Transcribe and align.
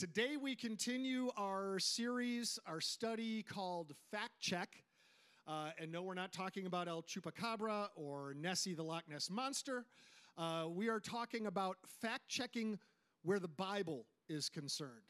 Today 0.00 0.38
we 0.40 0.56
continue 0.56 1.28
our 1.36 1.78
series, 1.78 2.58
our 2.66 2.80
study 2.80 3.42
called 3.42 3.92
Fact 4.10 4.32
Check. 4.40 4.82
Uh, 5.46 5.72
and 5.78 5.92
no, 5.92 6.00
we're 6.00 6.14
not 6.14 6.32
talking 6.32 6.64
about 6.64 6.88
El 6.88 7.02
Chupacabra 7.02 7.88
or 7.96 8.32
Nessie 8.32 8.72
the 8.72 8.82
Loch 8.82 9.02
Ness 9.06 9.28
Monster. 9.28 9.84
Uh, 10.38 10.64
we 10.70 10.88
are 10.88 11.00
talking 11.00 11.46
about 11.46 11.76
fact 12.00 12.28
checking 12.28 12.78
where 13.24 13.38
the 13.38 13.46
Bible 13.46 14.06
is 14.30 14.48
concerned. 14.48 15.04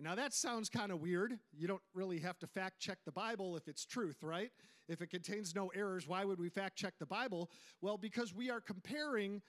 Now, 0.00 0.16
that 0.16 0.34
sounds 0.34 0.68
kind 0.68 0.90
of 0.90 1.00
weird. 1.00 1.38
You 1.56 1.68
don't 1.68 1.82
really 1.94 2.18
have 2.18 2.40
to 2.40 2.48
fact 2.48 2.80
check 2.80 2.98
the 3.04 3.12
Bible 3.12 3.56
if 3.56 3.68
it's 3.68 3.86
truth, 3.86 4.24
right? 4.24 4.50
If 4.88 5.02
it 5.02 5.10
contains 5.10 5.54
no 5.54 5.68
errors, 5.68 6.08
why 6.08 6.24
would 6.24 6.40
we 6.40 6.48
fact 6.48 6.74
check 6.74 6.94
the 6.98 7.06
Bible? 7.06 7.48
Well, 7.80 7.96
because 7.96 8.34
we 8.34 8.50
are 8.50 8.60
comparing 8.60 9.40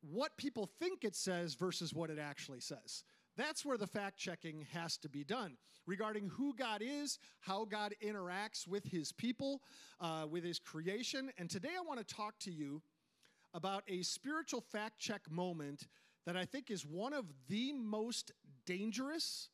what 0.00 0.38
people 0.38 0.70
think 0.80 1.04
it 1.04 1.14
says 1.14 1.54
versus 1.54 1.92
what 1.92 2.08
it 2.08 2.18
actually 2.18 2.60
says. 2.60 3.04
That's 3.36 3.64
where 3.64 3.78
the 3.78 3.86
fact 3.86 4.18
checking 4.18 4.66
has 4.72 4.96
to 4.98 5.08
be 5.08 5.24
done 5.24 5.56
regarding 5.86 6.28
who 6.28 6.54
God 6.54 6.82
is, 6.84 7.18
how 7.40 7.64
God 7.64 7.94
interacts 8.04 8.68
with 8.68 8.84
his 8.84 9.12
people, 9.12 9.62
uh, 10.00 10.26
with 10.30 10.44
his 10.44 10.58
creation. 10.58 11.30
And 11.38 11.48
today 11.48 11.70
I 11.76 11.82
want 11.82 12.06
to 12.06 12.14
talk 12.14 12.38
to 12.40 12.50
you 12.50 12.82
about 13.54 13.84
a 13.88 14.02
spiritual 14.02 14.60
fact 14.60 14.98
check 14.98 15.22
moment 15.30 15.88
that 16.26 16.36
I 16.36 16.44
think 16.44 16.70
is 16.70 16.86
one 16.86 17.12
of 17.12 17.26
the 17.48 17.72
most 17.72 18.32
dangerous 18.66 19.48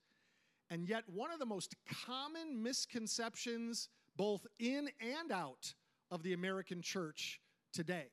and 0.70 0.86
yet 0.86 1.04
one 1.06 1.30
of 1.30 1.38
the 1.38 1.46
most 1.46 1.74
common 2.06 2.62
misconceptions, 2.62 3.88
both 4.16 4.46
in 4.58 4.90
and 5.00 5.32
out 5.32 5.72
of 6.10 6.22
the 6.22 6.34
American 6.34 6.82
church 6.82 7.40
today. 7.72 8.08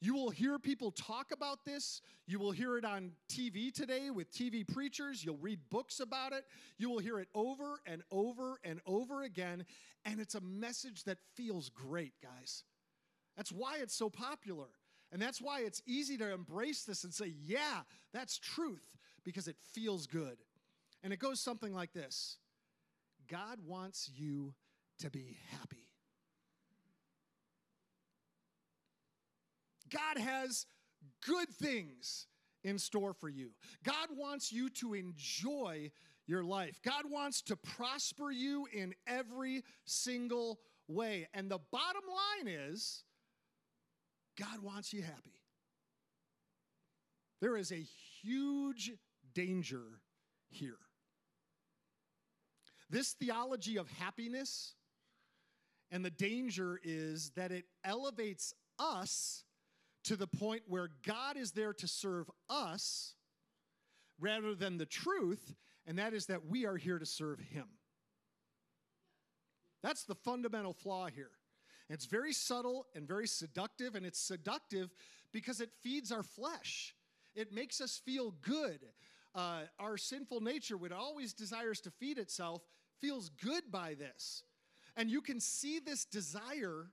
You 0.00 0.14
will 0.14 0.30
hear 0.30 0.58
people 0.58 0.90
talk 0.90 1.32
about 1.32 1.64
this. 1.64 2.02
You 2.26 2.38
will 2.38 2.50
hear 2.50 2.76
it 2.76 2.84
on 2.84 3.12
TV 3.30 3.72
today 3.72 4.10
with 4.10 4.30
TV 4.30 4.66
preachers. 4.66 5.24
You'll 5.24 5.38
read 5.38 5.58
books 5.70 6.00
about 6.00 6.32
it. 6.32 6.44
You 6.76 6.90
will 6.90 6.98
hear 6.98 7.18
it 7.18 7.28
over 7.34 7.80
and 7.86 8.02
over 8.10 8.58
and 8.62 8.80
over 8.86 9.22
again. 9.22 9.64
And 10.04 10.20
it's 10.20 10.34
a 10.34 10.40
message 10.40 11.04
that 11.04 11.18
feels 11.34 11.70
great, 11.70 12.12
guys. 12.22 12.64
That's 13.36 13.50
why 13.50 13.78
it's 13.80 13.94
so 13.94 14.10
popular. 14.10 14.66
And 15.12 15.22
that's 15.22 15.40
why 15.40 15.60
it's 15.60 15.82
easy 15.86 16.18
to 16.18 16.32
embrace 16.32 16.84
this 16.84 17.04
and 17.04 17.14
say, 17.14 17.32
yeah, 17.44 17.82
that's 18.12 18.38
truth, 18.38 18.96
because 19.24 19.48
it 19.48 19.56
feels 19.72 20.06
good. 20.06 20.36
And 21.02 21.12
it 21.12 21.18
goes 21.18 21.40
something 21.40 21.72
like 21.72 21.92
this 21.92 22.38
God 23.28 23.60
wants 23.66 24.10
you 24.14 24.54
to 24.98 25.10
be 25.10 25.38
happy. 25.50 25.85
God 29.90 30.18
has 30.18 30.66
good 31.26 31.48
things 31.48 32.26
in 32.64 32.78
store 32.78 33.12
for 33.12 33.28
you. 33.28 33.50
God 33.84 34.08
wants 34.16 34.52
you 34.52 34.68
to 34.70 34.94
enjoy 34.94 35.90
your 36.26 36.42
life. 36.42 36.80
God 36.84 37.04
wants 37.08 37.42
to 37.42 37.56
prosper 37.56 38.30
you 38.30 38.66
in 38.72 38.94
every 39.06 39.62
single 39.84 40.58
way. 40.88 41.28
And 41.32 41.50
the 41.50 41.60
bottom 41.70 42.02
line 42.08 42.52
is 42.52 43.04
God 44.38 44.60
wants 44.62 44.92
you 44.92 45.02
happy. 45.02 45.40
There 47.40 47.56
is 47.56 47.70
a 47.70 47.86
huge 48.22 48.92
danger 49.34 50.00
here. 50.48 50.78
This 52.88 53.12
theology 53.12 53.76
of 53.78 53.88
happiness 53.88 54.74
and 55.90 56.04
the 56.04 56.10
danger 56.10 56.80
is 56.82 57.30
that 57.36 57.52
it 57.52 57.64
elevates 57.84 58.52
us 58.78 59.44
to 60.06 60.16
the 60.16 60.26
point 60.26 60.62
where 60.68 60.88
God 61.04 61.36
is 61.36 61.52
there 61.52 61.72
to 61.74 61.88
serve 61.88 62.30
us 62.48 63.14
rather 64.20 64.54
than 64.54 64.78
the 64.78 64.86
truth, 64.86 65.54
and 65.86 65.98
that 65.98 66.14
is 66.14 66.26
that 66.26 66.46
we 66.46 66.64
are 66.64 66.76
here 66.76 66.98
to 66.98 67.06
serve 67.06 67.40
Him. 67.40 67.66
That's 69.82 70.04
the 70.04 70.14
fundamental 70.14 70.72
flaw 70.72 71.08
here. 71.08 71.30
It's 71.88 72.06
very 72.06 72.32
subtle 72.32 72.86
and 72.94 73.06
very 73.06 73.26
seductive, 73.26 73.94
and 73.94 74.06
it's 74.06 74.18
seductive 74.18 74.90
because 75.32 75.60
it 75.60 75.70
feeds 75.82 76.10
our 76.10 76.22
flesh. 76.22 76.94
It 77.34 77.52
makes 77.52 77.80
us 77.80 78.00
feel 78.04 78.34
good. 78.42 78.80
Uh, 79.34 79.62
our 79.78 79.96
sinful 79.96 80.40
nature, 80.40 80.76
which 80.76 80.92
always 80.92 81.32
desires 81.32 81.80
to 81.82 81.90
feed 81.90 82.18
itself, 82.18 82.62
feels 83.00 83.28
good 83.28 83.70
by 83.70 83.94
this. 83.94 84.42
And 84.96 85.10
you 85.10 85.20
can 85.20 85.40
see 85.40 85.78
this 85.78 86.04
desire 86.04 86.86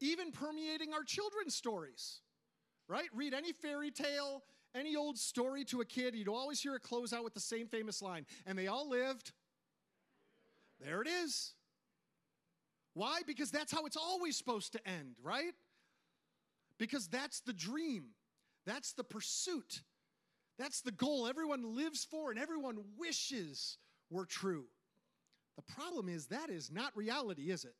even 0.00 0.32
permeating 0.32 0.92
our 0.92 1.02
children's 1.02 1.54
stories 1.54 2.20
right? 2.92 3.08
Read 3.14 3.32
any 3.32 3.52
fairy 3.52 3.90
tale, 3.90 4.42
any 4.74 4.96
old 4.96 5.16
story 5.16 5.64
to 5.64 5.80
a 5.80 5.84
kid, 5.84 6.14
you'd 6.14 6.28
always 6.28 6.60
hear 6.60 6.74
it 6.74 6.82
close 6.82 7.14
out 7.14 7.24
with 7.24 7.32
the 7.32 7.40
same 7.40 7.66
famous 7.66 8.02
line. 8.02 8.26
And 8.44 8.58
they 8.58 8.66
all 8.66 8.88
lived. 8.88 9.32
There 10.78 11.00
it 11.00 11.08
is. 11.08 11.54
Why? 12.92 13.20
Because 13.26 13.50
that's 13.50 13.72
how 13.72 13.86
it's 13.86 13.96
always 13.96 14.36
supposed 14.36 14.72
to 14.72 14.86
end, 14.86 15.16
right? 15.22 15.54
Because 16.78 17.08
that's 17.08 17.40
the 17.40 17.54
dream, 17.54 18.08
that's 18.66 18.92
the 18.92 19.04
pursuit, 19.04 19.82
that's 20.58 20.82
the 20.82 20.92
goal 20.92 21.26
everyone 21.26 21.74
lives 21.74 22.04
for 22.04 22.30
and 22.30 22.38
everyone 22.38 22.76
wishes 22.98 23.78
were 24.10 24.26
true. 24.26 24.64
The 25.56 25.74
problem 25.74 26.10
is 26.10 26.26
that 26.26 26.50
is 26.50 26.70
not 26.70 26.94
reality, 26.94 27.50
is 27.50 27.64
it? 27.64 27.74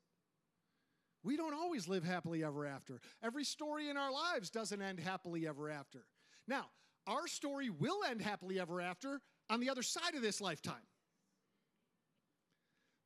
We 1.24 1.36
don't 1.36 1.54
always 1.54 1.88
live 1.88 2.04
happily 2.04 2.42
ever 2.44 2.66
after. 2.66 3.00
Every 3.22 3.44
story 3.44 3.88
in 3.88 3.96
our 3.96 4.12
lives 4.12 4.50
doesn't 4.50 4.82
end 4.82 4.98
happily 4.98 5.46
ever 5.46 5.70
after. 5.70 6.04
Now, 6.48 6.66
our 7.06 7.26
story 7.28 7.70
will 7.70 8.00
end 8.08 8.22
happily 8.22 8.58
ever 8.58 8.80
after 8.80 9.20
on 9.48 9.60
the 9.60 9.70
other 9.70 9.82
side 9.82 10.14
of 10.14 10.22
this 10.22 10.40
lifetime. 10.40 10.86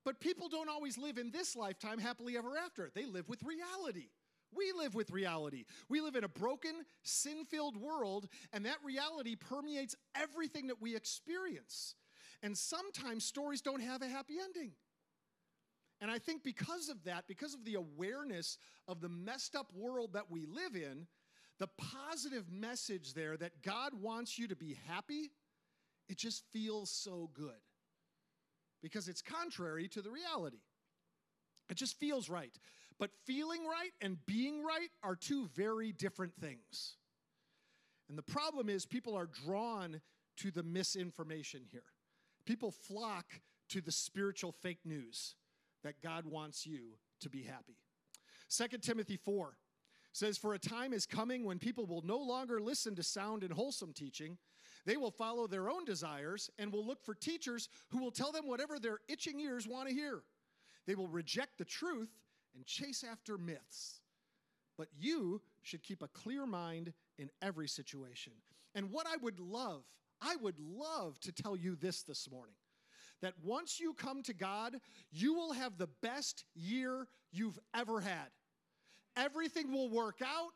But 0.05 0.21
people 0.21 0.49
don't 0.49 0.69
always 0.69 0.97
live 0.97 1.19
in 1.19 1.31
this 1.31 1.57
lifetime 1.57 1.99
happily 1.99 2.37
ever 2.37 2.57
after. 2.57 2.91
They 2.95 3.07
live 3.07 3.29
with 3.29 3.43
reality. 3.43 4.11
We 4.55 4.73
live 4.73 4.95
with 4.95 5.11
reality. 5.11 5.65
We 5.89 6.01
live 6.01 6.15
in 6.15 6.25
a 6.25 6.29
broken, 6.29 6.73
sin 7.03 7.45
filled 7.45 7.77
world, 7.77 8.29
and 8.53 8.65
that 8.65 8.79
reality 8.85 9.35
permeates 9.35 9.97
everything 10.15 10.69
that 10.69 10.81
we 10.81 10.95
experience. 10.95 11.97
And 12.43 12.57
sometimes 12.57 13.25
stories 13.25 13.61
don't 13.61 13.83
have 13.83 14.03
a 14.03 14.09
happy 14.09 14.35
ending. 14.43 14.73
And 16.01 16.11
I 16.11 16.19
think 16.19 16.43
because 16.45 16.89
of 16.89 17.05
that, 17.05 17.25
because 17.27 17.55
of 17.55 17.65
the 17.65 17.75
awareness 17.75 18.59
of 18.87 19.01
the 19.01 19.09
messed 19.09 19.57
up 19.57 19.73
world 19.75 20.13
that 20.13 20.31
we 20.31 20.47
live 20.47 20.75
in, 20.75 21.07
the 21.59 21.69
positive 21.79 22.51
message 22.51 23.15
there 23.15 23.37
that 23.37 23.63
God 23.63 23.95
wants 24.01 24.39
you 24.39 24.49
to 24.49 24.57
be 24.57 24.79
happy, 24.87 25.31
it 26.09 26.19
just 26.19 26.45
feels 26.53 26.91
so 26.91 27.31
good 27.33 27.63
because 28.83 29.09
it's 29.09 29.23
contrary 29.23 29.89
to 29.89 30.03
the 30.03 30.11
reality. 30.11 30.61
It 31.71 31.77
just 31.77 31.99
feels 31.99 32.29
right. 32.29 32.53
But 32.99 33.11
feeling 33.25 33.65
right 33.65 33.91
and 34.01 34.25
being 34.27 34.63
right 34.63 34.91
are 35.03 35.17
two 35.17 35.49
very 35.55 35.93
different 35.93 36.35
things. 36.41 36.97
And 38.09 38.17
the 38.17 38.23
problem 38.23 38.69
is, 38.69 38.87
people 38.87 39.17
are 39.17 39.29
drawn 39.45 40.01
to 40.39 40.51
the 40.51 40.63
misinformation 40.63 41.63
here. 41.71 41.83
People 42.45 42.71
flock 42.71 43.27
to 43.71 43.81
the 43.81 43.91
spiritual 43.91 44.53
fake 44.53 44.79
news 44.85 45.35
that 45.87 46.03
God 46.03 46.27
wants 46.27 46.67
you 46.67 46.99
to 47.21 47.31
be 47.31 47.45
happy. 47.45 47.77
2 48.51 48.79
Timothy 48.79 49.17
4 49.17 49.57
says, 50.11 50.37
For 50.37 50.53
a 50.53 50.59
time 50.59 50.93
is 50.93 51.07
coming 51.07 51.45
when 51.45 51.61
people 51.61 51.87
will 51.87 52.03
no 52.03 52.19
longer 52.19 52.61
listen 52.61 52.97
to 52.97 53.05
sound 53.05 53.45
and 53.45 53.53
wholesome 53.53 53.93
teaching. 53.93 54.37
They 54.85 54.97
will 54.97 55.13
follow 55.13 55.47
their 55.47 55.71
own 55.71 55.85
desires 55.85 56.51
and 56.59 56.73
will 56.73 56.85
look 56.85 57.05
for 57.05 57.15
teachers 57.15 57.69
who 57.91 57.99
will 57.99 58.11
tell 58.11 58.33
them 58.33 58.49
whatever 58.49 58.81
their 58.81 58.99
itching 59.09 59.39
ears 59.39 59.69
want 59.69 59.89
to 59.89 59.95
hear. 59.95 60.23
They 60.89 60.97
will 60.97 61.07
reject 61.07 61.57
the 61.57 61.65
truth 61.65 62.11
and 62.57 62.67
chase 62.67 63.05
after 63.09 63.39
myths. 63.39 64.01
But 64.77 64.89
you 64.99 65.41
should 65.63 65.85
keep 65.85 66.03
a 66.03 66.09
clear 66.09 66.47
mind 66.47 66.95
in 67.17 67.31
every 67.41 67.69
situation. 67.69 68.33
And 68.75 68.91
what 68.91 69.07
I 69.07 69.17
would 69.23 69.39
love, 69.39 69.85
I 70.21 70.35
would 70.37 70.59
love 70.59 71.21
to 71.21 71.33
tell 71.33 71.57
you 71.57 71.77
this 71.77 72.03
this 72.03 72.29
morning 72.29 72.57
that 73.23 73.35
once 73.43 73.81
you 73.81 73.95
come 73.95 74.23
to 74.25 74.35
God, 74.35 74.77
you 75.11 75.35
will 75.35 75.53
have 75.53 75.79
the 75.79 75.89
best 76.03 76.45
year 76.55 77.09
you've 77.33 77.59
ever 77.75 78.01
had. 78.01 78.29
Everything 79.17 79.73
will 79.73 79.89
work 79.89 80.21
out. 80.23 80.51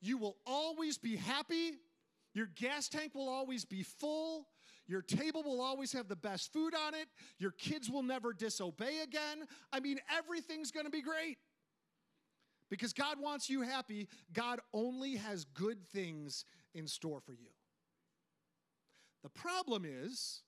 You 0.00 0.18
will 0.18 0.36
always 0.46 0.98
be 0.98 1.16
happy. 1.16 1.78
Your 2.34 2.46
gas 2.56 2.88
tank 2.88 3.14
will 3.14 3.28
always 3.28 3.64
be 3.64 3.82
full. 3.82 4.46
Your 4.86 5.02
table 5.02 5.42
will 5.44 5.60
always 5.60 5.92
have 5.92 6.08
the 6.08 6.16
best 6.16 6.52
food 6.52 6.74
on 6.74 6.94
it. 6.94 7.06
Your 7.38 7.52
kids 7.52 7.88
will 7.88 8.02
never 8.02 8.32
disobey 8.32 9.00
again. 9.02 9.46
I 9.72 9.78
mean, 9.78 10.00
everything's 10.16 10.72
going 10.72 10.86
to 10.86 10.90
be 10.90 11.02
great. 11.02 11.38
Because 12.70 12.92
God 12.92 13.20
wants 13.20 13.50
you 13.50 13.62
happy, 13.62 14.08
God 14.32 14.60
only 14.72 15.16
has 15.16 15.44
good 15.44 15.86
things 15.88 16.44
in 16.74 16.86
store 16.86 17.20
for 17.20 17.32
you. 17.32 17.50
The 19.22 19.28
problem 19.28 19.84
is, 19.84 20.42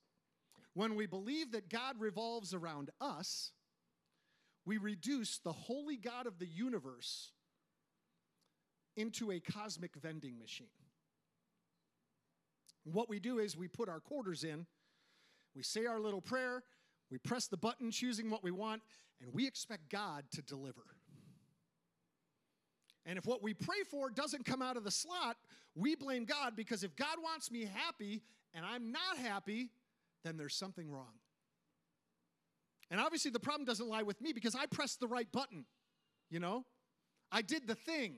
when 0.74 0.94
we 0.94 1.06
believe 1.06 1.52
that 1.52 1.68
God 1.68 1.96
revolves 1.98 2.54
around 2.54 2.90
us, 3.00 3.52
we 4.64 4.78
reduce 4.78 5.38
the 5.38 5.52
holy 5.52 5.96
God 5.96 6.26
of 6.26 6.38
the 6.38 6.46
universe 6.46 7.32
into 8.96 9.30
a 9.32 9.40
cosmic 9.40 9.96
vending 9.96 10.38
machine. 10.38 10.68
What 12.84 13.08
we 13.08 13.20
do 13.20 13.38
is 13.38 13.56
we 13.56 13.68
put 13.68 13.88
our 13.88 14.00
quarters 14.00 14.44
in, 14.44 14.66
we 15.54 15.62
say 15.62 15.86
our 15.86 16.00
little 16.00 16.20
prayer, 16.20 16.62
we 17.10 17.18
press 17.18 17.46
the 17.46 17.56
button 17.56 17.90
choosing 17.90 18.30
what 18.30 18.42
we 18.42 18.50
want, 18.50 18.82
and 19.20 19.32
we 19.32 19.46
expect 19.46 19.90
God 19.90 20.24
to 20.32 20.42
deliver. 20.42 20.82
And 23.04 23.18
if 23.18 23.26
what 23.26 23.42
we 23.42 23.52
pray 23.52 23.82
for 23.90 24.10
doesn't 24.10 24.44
come 24.44 24.62
out 24.62 24.76
of 24.76 24.84
the 24.84 24.90
slot, 24.90 25.36
we 25.74 25.94
blame 25.94 26.24
God 26.24 26.54
because 26.56 26.84
if 26.84 26.94
God 26.96 27.16
wants 27.22 27.50
me 27.50 27.68
happy 27.72 28.22
and 28.54 28.64
I'm 28.64 28.92
not 28.92 29.18
happy, 29.18 29.70
then 30.24 30.36
there's 30.36 30.54
something 30.54 30.90
wrong. 30.90 31.14
And 32.90 33.00
obviously, 33.00 33.30
the 33.30 33.40
problem 33.40 33.64
doesn't 33.64 33.88
lie 33.88 34.02
with 34.02 34.20
me 34.20 34.32
because 34.32 34.54
I 34.54 34.66
pressed 34.66 35.00
the 35.00 35.06
right 35.06 35.30
button, 35.32 35.64
you 36.30 36.40
know? 36.40 36.64
I 37.30 37.40
did 37.40 37.66
the 37.66 37.74
thing 37.74 38.16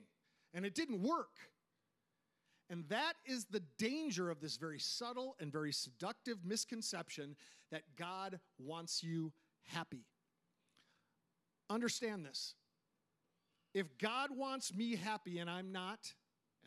and 0.52 0.66
it 0.66 0.74
didn't 0.74 1.00
work. 1.00 1.38
And 2.70 2.84
that 2.88 3.14
is 3.24 3.44
the 3.44 3.62
danger 3.78 4.30
of 4.30 4.40
this 4.40 4.56
very 4.56 4.78
subtle 4.78 5.36
and 5.38 5.52
very 5.52 5.72
seductive 5.72 6.38
misconception 6.44 7.36
that 7.70 7.82
God 7.96 8.40
wants 8.58 9.02
you 9.02 9.32
happy. 9.66 10.06
Understand 11.70 12.24
this. 12.24 12.54
If 13.74 13.98
God 13.98 14.30
wants 14.32 14.74
me 14.74 14.96
happy 14.96 15.38
and 15.38 15.50
I'm 15.50 15.72
not, 15.72 16.14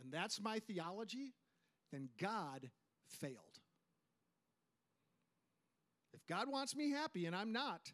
and 0.01 0.11
that's 0.11 0.41
my 0.41 0.59
theology, 0.59 1.33
then 1.91 2.09
God 2.19 2.69
failed. 3.07 3.46
God 6.27 6.49
wants 6.49 6.75
me 6.75 6.91
happy 6.91 7.25
and 7.25 7.35
I'm 7.35 7.51
not, 7.51 7.91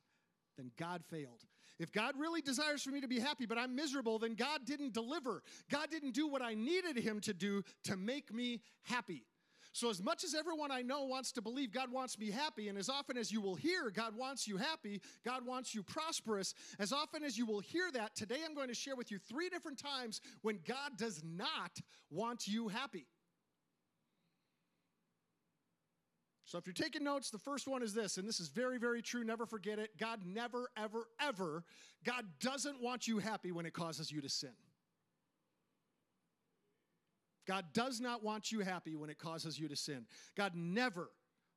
then 0.57 0.71
God 0.77 1.03
failed. 1.09 1.43
If 1.79 1.91
God 1.91 2.15
really 2.17 2.41
desires 2.41 2.83
for 2.83 2.91
me 2.91 3.01
to 3.01 3.07
be 3.07 3.19
happy, 3.19 3.45
but 3.45 3.57
I'm 3.57 3.75
miserable, 3.75 4.19
then 4.19 4.35
God 4.35 4.61
didn't 4.65 4.93
deliver. 4.93 5.41
God 5.71 5.89
didn't 5.89 6.13
do 6.13 6.27
what 6.27 6.41
I 6.41 6.53
needed 6.53 6.97
Him 6.97 7.19
to 7.21 7.33
do 7.33 7.63
to 7.85 7.97
make 7.97 8.33
me 8.33 8.61
happy. 8.83 9.25
So, 9.71 9.89
as 9.89 10.03
much 10.03 10.23
as 10.23 10.35
everyone 10.35 10.69
I 10.69 10.83
know 10.83 11.05
wants 11.05 11.31
to 11.31 11.41
believe 11.41 11.71
God 11.71 11.91
wants 11.91 12.19
me 12.19 12.29
happy, 12.29 12.69
and 12.69 12.77
as 12.77 12.89
often 12.89 13.17
as 13.17 13.31
you 13.31 13.41
will 13.41 13.55
hear 13.55 13.89
God 13.89 14.15
wants 14.15 14.47
you 14.47 14.57
happy, 14.57 15.01
God 15.25 15.45
wants 15.45 15.73
you 15.73 15.81
prosperous, 15.81 16.53
as 16.77 16.93
often 16.93 17.23
as 17.23 17.39
you 17.39 17.47
will 17.47 17.59
hear 17.59 17.89
that, 17.91 18.15
today 18.15 18.37
I'm 18.45 18.53
going 18.53 18.67
to 18.67 18.75
share 18.75 18.95
with 18.95 19.09
you 19.09 19.17
three 19.17 19.49
different 19.49 19.79
times 19.79 20.21
when 20.43 20.59
God 20.67 20.91
does 20.97 21.23
not 21.23 21.71
want 22.11 22.47
you 22.47 22.67
happy. 22.67 23.07
So, 26.53 26.59
if 26.59 26.67
you're 26.67 26.73
taking 26.75 27.03
notes, 27.03 27.31
the 27.31 27.39
first 27.39 27.67
one 27.67 27.81
is 27.81 27.95
this, 27.95 28.17
and 28.19 28.27
this 28.27 28.39
is 28.39 28.47
very, 28.47 28.77
very 28.77 29.01
true. 29.01 29.23
Never 29.23 29.47
forget 29.47 29.79
it. 29.79 29.97
God 29.97 30.19
never, 30.23 30.69
ever, 30.77 31.07
ever, 31.19 31.63
God 32.03 32.25
doesn't 32.39 32.79
want 32.79 33.07
you 33.07 33.17
happy 33.17 33.51
when 33.51 33.65
it 33.65 33.73
causes 33.73 34.11
you 34.11 34.21
to 34.21 34.29
sin. 34.29 34.53
God 37.47 37.65
does 37.73 37.99
not 37.99 38.23
want 38.23 38.51
you 38.51 38.59
happy 38.59 38.93
when 38.93 39.09
it 39.09 39.17
causes 39.17 39.57
you 39.57 39.67
to 39.67 39.75
sin. 39.75 40.05
God 40.37 40.51
never 40.53 41.09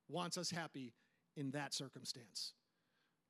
wants 0.09 0.35
us 0.35 0.49
happy 0.49 0.95
in 1.35 1.51
that 1.51 1.75
circumstance. 1.75 2.53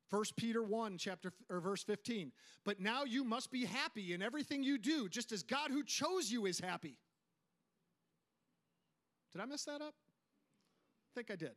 1 0.08 0.24
Peter 0.38 0.62
1 0.62 0.96
chapter 0.96 1.34
or 1.50 1.60
verse 1.60 1.82
15. 1.82 2.32
But 2.64 2.80
now 2.80 3.04
you 3.04 3.24
must 3.24 3.52
be 3.52 3.66
happy 3.66 4.14
in 4.14 4.22
everything 4.22 4.62
you 4.62 4.78
do, 4.78 5.06
just 5.06 5.32
as 5.32 5.42
God 5.42 5.70
who 5.70 5.84
chose 5.84 6.32
you 6.32 6.46
is 6.46 6.60
happy. 6.60 6.96
Did 9.32 9.42
I 9.42 9.44
mess 9.44 9.64
that 9.64 9.82
up? 9.82 9.92
Think 11.18 11.32
I 11.32 11.36
did. 11.36 11.56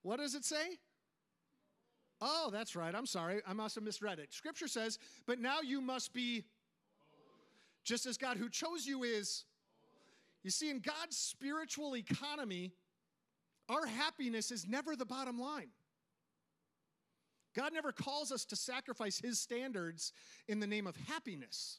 What 0.00 0.16
does 0.16 0.34
it 0.34 0.46
say? 0.46 0.78
Oh, 2.22 2.48
that's 2.50 2.74
right. 2.74 2.94
I'm 2.94 3.04
sorry. 3.04 3.42
I 3.46 3.52
must 3.52 3.74
have 3.74 3.84
misread 3.84 4.18
it. 4.18 4.32
Scripture 4.32 4.66
says, 4.66 4.98
"But 5.26 5.38
now 5.38 5.60
you 5.60 5.82
must 5.82 6.14
be 6.14 6.46
just 7.84 8.06
as 8.06 8.16
God 8.16 8.38
who 8.38 8.48
chose 8.48 8.86
you 8.86 9.02
is 9.02 9.44
you 10.42 10.50
see, 10.50 10.70
in 10.70 10.80
God's 10.80 11.18
spiritual 11.18 11.94
economy, 11.94 12.72
our 13.68 13.84
happiness 13.84 14.50
is 14.50 14.66
never 14.66 14.96
the 14.96 15.04
bottom 15.04 15.38
line. 15.38 15.70
God 17.54 17.74
never 17.74 17.92
calls 17.92 18.32
us 18.32 18.46
to 18.46 18.56
sacrifice 18.56 19.18
his 19.18 19.38
standards 19.38 20.14
in 20.48 20.60
the 20.60 20.66
name 20.66 20.86
of 20.86 20.96
happiness. 20.96 21.78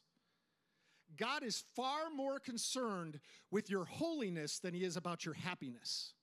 God 1.17 1.43
is 1.43 1.63
far 1.75 2.11
more 2.15 2.39
concerned 2.39 3.19
with 3.49 3.71
your 3.71 3.85
holiness 3.85 4.59
than 4.59 4.75
he 4.75 4.83
is 4.83 4.95
about 4.95 5.25
your 5.25 5.33
happiness. 5.33 6.13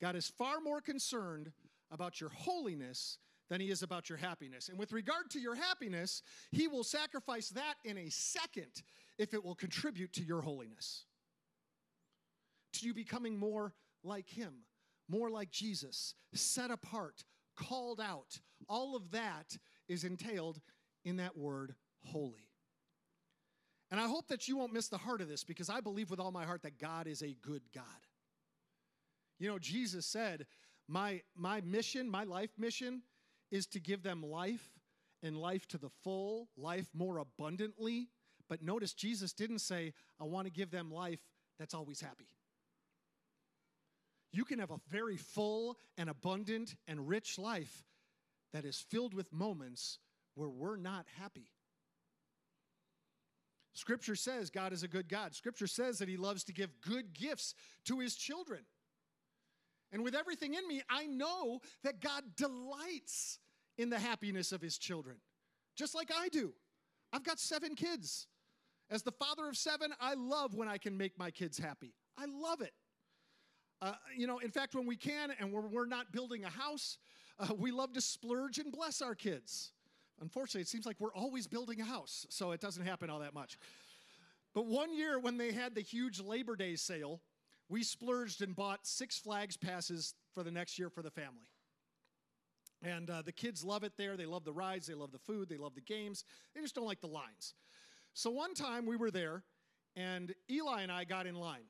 God 0.00 0.16
is 0.16 0.28
far 0.28 0.60
more 0.60 0.80
concerned 0.80 1.52
about 1.90 2.20
your 2.20 2.30
holiness 2.30 3.18
than 3.50 3.60
he 3.60 3.70
is 3.70 3.82
about 3.82 4.08
your 4.08 4.18
happiness. 4.18 4.68
And 4.68 4.78
with 4.78 4.92
regard 4.92 5.30
to 5.30 5.38
your 5.38 5.54
happiness, 5.54 6.22
he 6.50 6.66
will 6.66 6.84
sacrifice 6.84 7.50
that 7.50 7.74
in 7.84 7.98
a 7.98 8.10
second 8.10 8.82
if 9.18 9.34
it 9.34 9.44
will 9.44 9.54
contribute 9.54 10.12
to 10.14 10.24
your 10.24 10.40
holiness, 10.40 11.04
to 12.74 12.86
you 12.86 12.94
becoming 12.94 13.38
more 13.38 13.74
like 14.02 14.28
Him, 14.28 14.54
more 15.08 15.30
like 15.30 15.50
Jesus, 15.50 16.14
set 16.34 16.70
apart, 16.70 17.24
called 17.56 18.00
out. 18.00 18.40
All 18.68 18.96
of 18.96 19.10
that 19.12 19.56
is 19.88 20.04
entailed 20.04 20.60
in 21.04 21.16
that 21.16 21.36
word 21.36 21.74
holy. 22.02 22.48
And 23.90 24.00
I 24.00 24.08
hope 24.08 24.28
that 24.28 24.48
you 24.48 24.56
won't 24.56 24.72
miss 24.72 24.88
the 24.88 24.98
heart 24.98 25.20
of 25.20 25.28
this 25.28 25.44
because 25.44 25.70
I 25.70 25.80
believe 25.80 26.10
with 26.10 26.18
all 26.18 26.32
my 26.32 26.44
heart 26.44 26.62
that 26.62 26.78
God 26.78 27.06
is 27.06 27.22
a 27.22 27.36
good 27.42 27.62
God. 27.72 27.84
You 29.38 29.48
know, 29.48 29.58
Jesus 29.58 30.06
said, 30.06 30.46
My, 30.88 31.22
my 31.36 31.60
mission, 31.62 32.08
my 32.10 32.24
life 32.24 32.50
mission, 32.58 33.02
is 33.50 33.66
to 33.68 33.80
give 33.80 34.02
them 34.02 34.22
life 34.22 34.68
and 35.22 35.36
life 35.36 35.66
to 35.68 35.78
the 35.78 35.90
full, 36.02 36.48
life 36.56 36.88
more 36.94 37.18
abundantly. 37.18 38.08
But 38.48 38.62
notice 38.62 38.92
Jesus 38.92 39.32
didn't 39.32 39.60
say, 39.60 39.94
I 40.20 40.24
want 40.24 40.46
to 40.46 40.52
give 40.52 40.70
them 40.70 40.90
life 40.90 41.20
that's 41.58 41.74
always 41.74 42.00
happy. 42.00 42.28
You 44.32 44.44
can 44.44 44.58
have 44.58 44.72
a 44.72 44.80
very 44.90 45.16
full 45.16 45.78
and 45.96 46.10
abundant 46.10 46.74
and 46.88 47.08
rich 47.08 47.38
life 47.38 47.84
that 48.52 48.64
is 48.64 48.78
filled 48.78 49.14
with 49.14 49.32
moments 49.32 49.98
where 50.34 50.48
we're 50.48 50.76
not 50.76 51.06
happy. 51.20 51.52
Scripture 53.74 54.16
says 54.16 54.50
God 54.50 54.72
is 54.72 54.82
a 54.82 54.88
good 54.88 55.08
God. 55.08 55.34
Scripture 55.34 55.66
says 55.66 55.98
that 55.98 56.08
He 56.08 56.16
loves 56.16 56.44
to 56.44 56.52
give 56.52 56.70
good 56.80 57.12
gifts 57.14 57.54
to 57.86 58.00
His 58.00 58.16
children. 58.16 58.60
And 59.94 60.02
with 60.02 60.16
everything 60.16 60.54
in 60.54 60.66
me, 60.66 60.82
I 60.90 61.06
know 61.06 61.60
that 61.84 62.00
God 62.00 62.24
delights 62.36 63.38
in 63.78 63.90
the 63.90 63.98
happiness 63.98 64.50
of 64.50 64.60
His 64.60 64.76
children, 64.76 65.18
just 65.76 65.94
like 65.94 66.10
I 66.14 66.28
do. 66.28 66.52
I've 67.12 67.22
got 67.22 67.38
seven 67.38 67.76
kids. 67.76 68.26
As 68.90 69.04
the 69.04 69.12
father 69.12 69.48
of 69.48 69.56
seven, 69.56 69.92
I 70.00 70.14
love 70.14 70.56
when 70.56 70.66
I 70.66 70.78
can 70.78 70.98
make 70.98 71.16
my 71.16 71.30
kids 71.30 71.56
happy. 71.58 71.94
I 72.18 72.26
love 72.26 72.60
it. 72.60 72.72
Uh, 73.80 73.92
you 74.16 74.26
know, 74.26 74.38
in 74.38 74.50
fact, 74.50 74.74
when 74.74 74.84
we 74.84 74.96
can 74.96 75.32
and 75.38 75.52
we're, 75.52 75.66
we're 75.68 75.86
not 75.86 76.10
building 76.10 76.44
a 76.44 76.50
house, 76.50 76.98
uh, 77.38 77.54
we 77.56 77.70
love 77.70 77.92
to 77.92 78.00
splurge 78.00 78.58
and 78.58 78.72
bless 78.72 79.00
our 79.00 79.14
kids. 79.14 79.70
Unfortunately, 80.20 80.62
it 80.62 80.68
seems 80.68 80.86
like 80.86 80.96
we're 80.98 81.14
always 81.14 81.46
building 81.46 81.80
a 81.80 81.84
house, 81.84 82.26
so 82.30 82.50
it 82.50 82.60
doesn't 82.60 82.84
happen 82.84 83.10
all 83.10 83.20
that 83.20 83.34
much. 83.34 83.58
But 84.54 84.66
one 84.66 84.92
year 84.92 85.20
when 85.20 85.36
they 85.36 85.52
had 85.52 85.76
the 85.76 85.82
huge 85.82 86.20
Labor 86.20 86.56
Day 86.56 86.74
sale, 86.74 87.20
we 87.68 87.82
splurged 87.82 88.42
and 88.42 88.54
bought 88.54 88.86
Six 88.86 89.18
Flags 89.18 89.56
passes 89.56 90.14
for 90.34 90.42
the 90.42 90.50
next 90.50 90.78
year 90.78 90.90
for 90.90 91.02
the 91.02 91.10
family. 91.10 91.50
And 92.82 93.08
uh, 93.08 93.22
the 93.22 93.32
kids 93.32 93.64
love 93.64 93.82
it 93.82 93.92
there. 93.96 94.16
They 94.16 94.26
love 94.26 94.44
the 94.44 94.52
rides, 94.52 94.86
they 94.86 94.94
love 94.94 95.10
the 95.12 95.18
food, 95.18 95.48
they 95.48 95.56
love 95.56 95.74
the 95.74 95.80
games. 95.80 96.24
They 96.54 96.60
just 96.60 96.74
don't 96.74 96.86
like 96.86 97.00
the 97.00 97.06
lines. 97.06 97.54
So 98.12 98.30
one 98.30 98.54
time 98.54 98.86
we 98.86 98.96
were 98.96 99.10
there, 99.10 99.42
and 99.96 100.34
Eli 100.50 100.82
and 100.82 100.92
I 100.92 101.04
got 101.04 101.26
in 101.26 101.34
line. 101.34 101.64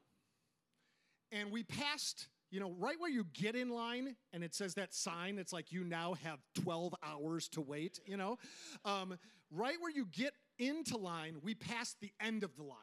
And 1.30 1.50
we 1.50 1.62
passed, 1.62 2.28
you 2.50 2.60
know, 2.60 2.74
right 2.78 2.96
where 2.98 3.10
you 3.10 3.26
get 3.32 3.54
in 3.54 3.70
line, 3.70 4.16
and 4.32 4.42
it 4.42 4.54
says 4.54 4.74
that 4.74 4.92
sign, 4.92 5.38
it's 5.38 5.52
like 5.52 5.72
you 5.72 5.84
now 5.84 6.14
have 6.24 6.38
12 6.62 6.94
hours 7.02 7.48
to 7.50 7.60
wait, 7.60 8.00
you 8.06 8.16
know? 8.16 8.38
Um, 8.84 9.16
right 9.50 9.76
where 9.80 9.90
you 9.90 10.06
get 10.06 10.34
into 10.58 10.96
line, 10.96 11.36
we 11.42 11.54
passed 11.54 12.00
the 12.00 12.12
end 12.20 12.42
of 12.42 12.56
the 12.56 12.62
line. 12.62 12.78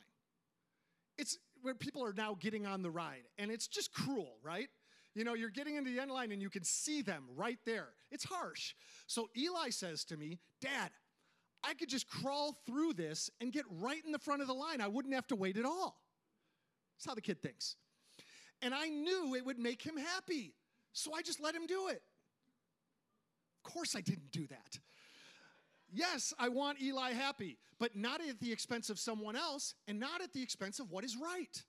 It's 1.18 1.38
where 1.62 1.76
people 1.76 2.04
are 2.04 2.14
now 2.14 2.36
getting 2.40 2.66
on 2.66 2.82
the 2.82 2.92
ride, 2.92 3.24
and 3.38 3.52
it's 3.52 3.68
just 3.68 3.94
cruel, 3.94 4.38
right? 4.44 4.70
You 5.14 5.24
know, 5.24 5.34
you're 5.34 5.50
getting 5.50 5.76
into 5.76 5.92
the 5.92 6.00
end 6.00 6.12
line 6.12 6.32
and 6.32 6.42
you 6.42 6.50
can 6.50 6.64
see 6.64 7.02
them 7.02 7.26
right 7.36 7.60
there. 7.66 7.90
It's 8.12 8.24
harsh. 8.24 8.74
So 9.08 9.30
Eli 9.38 9.70
says 9.70 10.06
to 10.06 10.18
me, 10.18 10.40
Dad, 10.62 10.92
I 11.64 11.74
could 11.74 11.90
just 11.90 12.08
crawl 12.08 12.56
through 12.66 12.94
this 12.94 13.30
and 13.42 13.52
get 13.52 13.66
right 13.70 14.02
in 14.06 14.14
the 14.14 14.20
front 14.20 14.42
of 14.42 14.48
the 14.48 14.54
line. 14.54 14.80
I 14.80 14.88
wouldn't 14.88 15.14
have 15.14 15.28
to 15.28 15.36
wait 15.36 15.58
at 15.58 15.66
all. 15.66 16.02
That's 16.96 17.06
how 17.08 17.14
the 17.14 17.22
kid 17.22 17.42
thinks. 17.42 17.76
And 18.62 18.74
I 18.74 18.88
knew 18.88 19.36
it 19.36 19.46
would 19.46 19.60
make 19.60 19.82
him 19.82 19.98
happy. 19.98 20.54
So 20.94 21.14
I 21.14 21.22
just 21.22 21.42
let 21.42 21.56
him 21.56 21.68
do 21.68 21.90
it. 21.90 22.02
Of 23.64 23.74
course, 23.74 23.96
I 23.96 24.02
didn't 24.02 24.32
do 24.32 24.48
that. 24.48 24.80
Yes, 25.92 26.34
I 26.40 26.50
want 26.50 26.82
Eli 26.82 27.12
happy, 27.12 27.58
but 27.80 27.96
not 27.96 28.22
at 28.22 28.40
the 28.40 28.52
expense 28.52 28.90
of 28.90 28.98
someone 28.98 29.36
else 29.36 29.76
and 29.88 30.00
not 30.00 30.22
at 30.22 30.32
the 30.32 30.42
expense 30.42 30.80
of 30.80 30.90
what 30.90 31.04
is 31.04 31.18
right. 31.18 31.64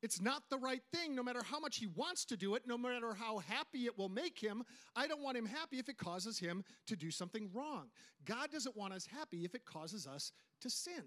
It's 0.00 0.20
not 0.20 0.44
the 0.48 0.58
right 0.58 0.82
thing, 0.92 1.14
no 1.16 1.24
matter 1.24 1.42
how 1.42 1.58
much 1.58 1.78
he 1.78 1.86
wants 1.86 2.24
to 2.26 2.36
do 2.36 2.54
it, 2.54 2.62
no 2.66 2.78
matter 2.78 3.14
how 3.14 3.38
happy 3.38 3.86
it 3.86 3.98
will 3.98 4.08
make 4.08 4.38
him. 4.38 4.62
I 4.94 5.08
don't 5.08 5.22
want 5.22 5.36
him 5.36 5.44
happy 5.44 5.78
if 5.78 5.88
it 5.88 5.98
causes 5.98 6.38
him 6.38 6.64
to 6.86 6.96
do 6.96 7.10
something 7.10 7.50
wrong. 7.52 7.88
God 8.24 8.50
doesn't 8.52 8.76
want 8.76 8.94
us 8.94 9.06
happy 9.06 9.44
if 9.44 9.54
it 9.54 9.64
causes 9.64 10.06
us 10.06 10.32
to 10.60 10.70
sin. 10.70 11.02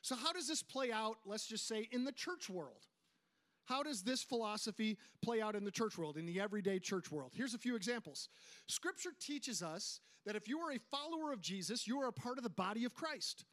So, 0.00 0.14
how 0.14 0.32
does 0.32 0.48
this 0.48 0.62
play 0.62 0.92
out, 0.92 1.16
let's 1.24 1.46
just 1.46 1.66
say, 1.66 1.88
in 1.90 2.04
the 2.04 2.12
church 2.12 2.48
world? 2.48 2.86
How 3.64 3.82
does 3.82 4.02
this 4.02 4.22
philosophy 4.22 4.98
play 5.22 5.40
out 5.40 5.54
in 5.54 5.64
the 5.64 5.70
church 5.70 5.96
world, 5.96 6.16
in 6.16 6.26
the 6.26 6.40
everyday 6.40 6.78
church 6.78 7.10
world? 7.10 7.32
Here's 7.34 7.54
a 7.54 7.58
few 7.58 7.76
examples. 7.76 8.28
Scripture 8.66 9.12
teaches 9.20 9.62
us 9.62 10.00
that 10.26 10.36
if 10.36 10.48
you 10.48 10.58
are 10.60 10.72
a 10.72 10.78
follower 10.90 11.32
of 11.32 11.40
Jesus, 11.40 11.86
you 11.86 12.00
are 12.00 12.08
a 12.08 12.12
part 12.12 12.38
of 12.38 12.44
the 12.44 12.50
body 12.50 12.84
of 12.84 12.94
Christ. 12.94 13.44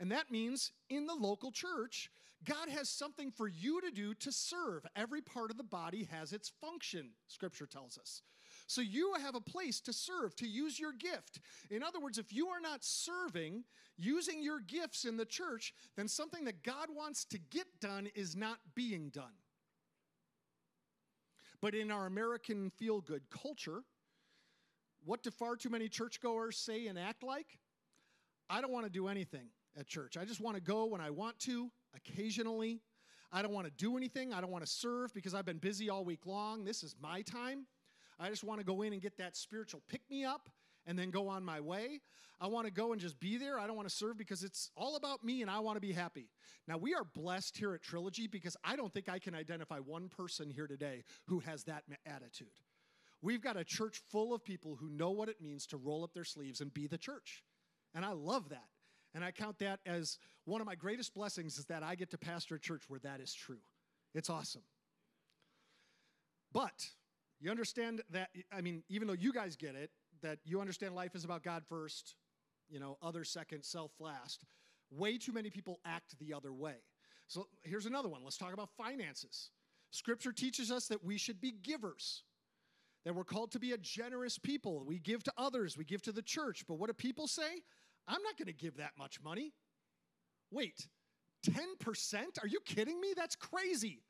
And 0.00 0.12
that 0.12 0.30
means 0.30 0.72
in 0.88 1.06
the 1.06 1.14
local 1.14 1.50
church, 1.50 2.10
God 2.44 2.68
has 2.68 2.88
something 2.88 3.30
for 3.30 3.48
you 3.48 3.80
to 3.80 3.90
do 3.90 4.14
to 4.14 4.30
serve. 4.30 4.86
Every 4.94 5.20
part 5.20 5.50
of 5.50 5.56
the 5.56 5.64
body 5.64 6.08
has 6.10 6.32
its 6.32 6.52
function, 6.60 7.10
Scripture 7.26 7.66
tells 7.66 7.98
us. 7.98 8.22
So 8.66 8.80
you 8.80 9.14
have 9.20 9.34
a 9.34 9.40
place 9.40 9.80
to 9.80 9.92
serve, 9.92 10.36
to 10.36 10.46
use 10.46 10.78
your 10.78 10.92
gift. 10.92 11.40
In 11.70 11.82
other 11.82 12.00
words, 12.00 12.18
if 12.18 12.32
you 12.32 12.48
are 12.48 12.60
not 12.60 12.84
serving, 12.84 13.64
using 13.96 14.42
your 14.42 14.60
gifts 14.60 15.04
in 15.04 15.16
the 15.16 15.24
church, 15.24 15.74
then 15.96 16.06
something 16.06 16.44
that 16.44 16.62
God 16.62 16.88
wants 16.94 17.24
to 17.26 17.38
get 17.38 17.66
done 17.80 18.08
is 18.14 18.36
not 18.36 18.58
being 18.74 19.08
done. 19.08 19.32
But 21.60 21.74
in 21.74 21.90
our 21.90 22.06
American 22.06 22.70
feel 22.70 23.00
good 23.00 23.22
culture, 23.30 23.82
what 25.04 25.22
do 25.22 25.30
far 25.30 25.56
too 25.56 25.70
many 25.70 25.88
churchgoers 25.88 26.56
say 26.56 26.86
and 26.86 26.98
act 26.98 27.22
like? 27.22 27.58
I 28.50 28.60
don't 28.60 28.72
want 28.72 28.86
to 28.86 28.92
do 28.92 29.08
anything 29.08 29.48
at 29.78 29.86
church. 29.86 30.16
I 30.16 30.24
just 30.24 30.40
want 30.40 30.56
to 30.56 30.62
go 30.62 30.86
when 30.86 31.00
I 31.00 31.10
want 31.10 31.38
to, 31.40 31.70
occasionally. 31.94 32.80
I 33.30 33.42
don't 33.42 33.52
want 33.52 33.66
to 33.66 33.72
do 33.72 33.96
anything. 33.96 34.32
I 34.32 34.40
don't 34.40 34.50
want 34.50 34.64
to 34.64 34.70
serve 34.70 35.12
because 35.12 35.34
I've 35.34 35.44
been 35.44 35.58
busy 35.58 35.90
all 35.90 36.04
week 36.04 36.26
long. 36.26 36.64
This 36.64 36.82
is 36.82 36.94
my 37.00 37.22
time. 37.22 37.66
I 38.18 38.30
just 38.30 38.42
want 38.42 38.60
to 38.60 38.64
go 38.64 38.82
in 38.82 38.92
and 38.92 39.02
get 39.02 39.16
that 39.18 39.36
spiritual 39.36 39.82
pick 39.88 40.00
me 40.10 40.24
up 40.24 40.48
and 40.88 40.98
then 40.98 41.10
go 41.10 41.28
on 41.28 41.44
my 41.44 41.60
way. 41.60 42.00
I 42.40 42.46
want 42.46 42.66
to 42.66 42.72
go 42.72 42.92
and 42.92 43.00
just 43.00 43.20
be 43.20 43.36
there. 43.36 43.58
I 43.58 43.66
don't 43.66 43.76
want 43.76 43.88
to 43.88 43.94
serve 43.94 44.16
because 44.16 44.42
it's 44.42 44.70
all 44.76 44.96
about 44.96 45.22
me 45.22 45.42
and 45.42 45.50
I 45.50 45.58
want 45.60 45.76
to 45.76 45.80
be 45.80 45.92
happy. 45.92 46.30
Now, 46.66 46.78
we 46.78 46.94
are 46.94 47.04
blessed 47.04 47.56
here 47.56 47.74
at 47.74 47.82
Trilogy 47.82 48.26
because 48.26 48.56
I 48.64 48.74
don't 48.74 48.92
think 48.92 49.08
I 49.08 49.18
can 49.18 49.34
identify 49.34 49.78
one 49.78 50.08
person 50.08 50.50
here 50.50 50.66
today 50.66 51.04
who 51.26 51.40
has 51.40 51.64
that 51.64 51.84
attitude. 52.06 52.48
We've 53.20 53.42
got 53.42 53.56
a 53.56 53.64
church 53.64 54.00
full 54.10 54.32
of 54.32 54.44
people 54.44 54.76
who 54.76 54.88
know 54.88 55.10
what 55.10 55.28
it 55.28 55.42
means 55.42 55.66
to 55.66 55.76
roll 55.76 56.04
up 56.04 56.14
their 56.14 56.24
sleeves 56.24 56.60
and 56.60 56.72
be 56.72 56.86
the 56.86 56.98
church. 56.98 57.42
And 57.94 58.04
I 58.04 58.12
love 58.12 58.48
that. 58.48 58.68
And 59.14 59.24
I 59.24 59.30
count 59.30 59.58
that 59.58 59.80
as 59.84 60.18
one 60.44 60.60
of 60.60 60.66
my 60.66 60.74
greatest 60.74 61.14
blessings 61.14 61.58
is 61.58 61.64
that 61.66 61.82
I 61.82 61.96
get 61.96 62.10
to 62.10 62.18
pastor 62.18 62.54
a 62.54 62.60
church 62.60 62.84
where 62.88 63.00
that 63.00 63.20
is 63.20 63.34
true. 63.34 63.60
It's 64.14 64.30
awesome. 64.30 64.62
But 66.52 66.88
you 67.40 67.50
understand 67.50 68.02
that, 68.10 68.30
I 68.52 68.60
mean, 68.60 68.84
even 68.88 69.08
though 69.08 69.14
you 69.14 69.32
guys 69.32 69.56
get 69.56 69.74
it, 69.74 69.90
that 70.22 70.38
you 70.44 70.60
understand 70.60 70.94
life 70.94 71.14
is 71.14 71.24
about 71.24 71.42
God 71.42 71.64
first, 71.68 72.14
you 72.68 72.80
know, 72.80 72.98
other 73.02 73.24
second, 73.24 73.64
self 73.64 73.92
last, 74.00 74.44
way 74.90 75.18
too 75.18 75.32
many 75.32 75.50
people 75.50 75.80
act 75.84 76.18
the 76.18 76.34
other 76.34 76.52
way. 76.52 76.76
So 77.26 77.46
here's 77.62 77.86
another 77.86 78.08
one. 78.08 78.22
Let's 78.24 78.38
talk 78.38 78.52
about 78.52 78.70
finances. 78.76 79.50
Scripture 79.90 80.32
teaches 80.32 80.70
us 80.70 80.86
that 80.88 81.04
we 81.04 81.18
should 81.18 81.40
be 81.40 81.52
givers, 81.52 82.24
that 83.04 83.14
we're 83.14 83.24
called 83.24 83.52
to 83.52 83.58
be 83.58 83.72
a 83.72 83.78
generous 83.78 84.38
people. 84.38 84.84
We 84.84 84.98
give 84.98 85.22
to 85.24 85.32
others, 85.36 85.76
we 85.76 85.84
give 85.84 86.02
to 86.02 86.12
the 86.12 86.22
church. 86.22 86.64
But 86.66 86.74
what 86.74 86.88
do 86.88 86.94
people 86.94 87.26
say? 87.26 87.62
I'm 88.06 88.22
not 88.22 88.36
going 88.38 88.46
to 88.46 88.52
give 88.52 88.78
that 88.78 88.92
much 88.98 89.20
money. 89.22 89.52
Wait, 90.50 90.88
10%? 91.46 92.42
Are 92.42 92.46
you 92.46 92.60
kidding 92.64 93.00
me? 93.00 93.12
That's 93.16 93.36
crazy. 93.36 94.02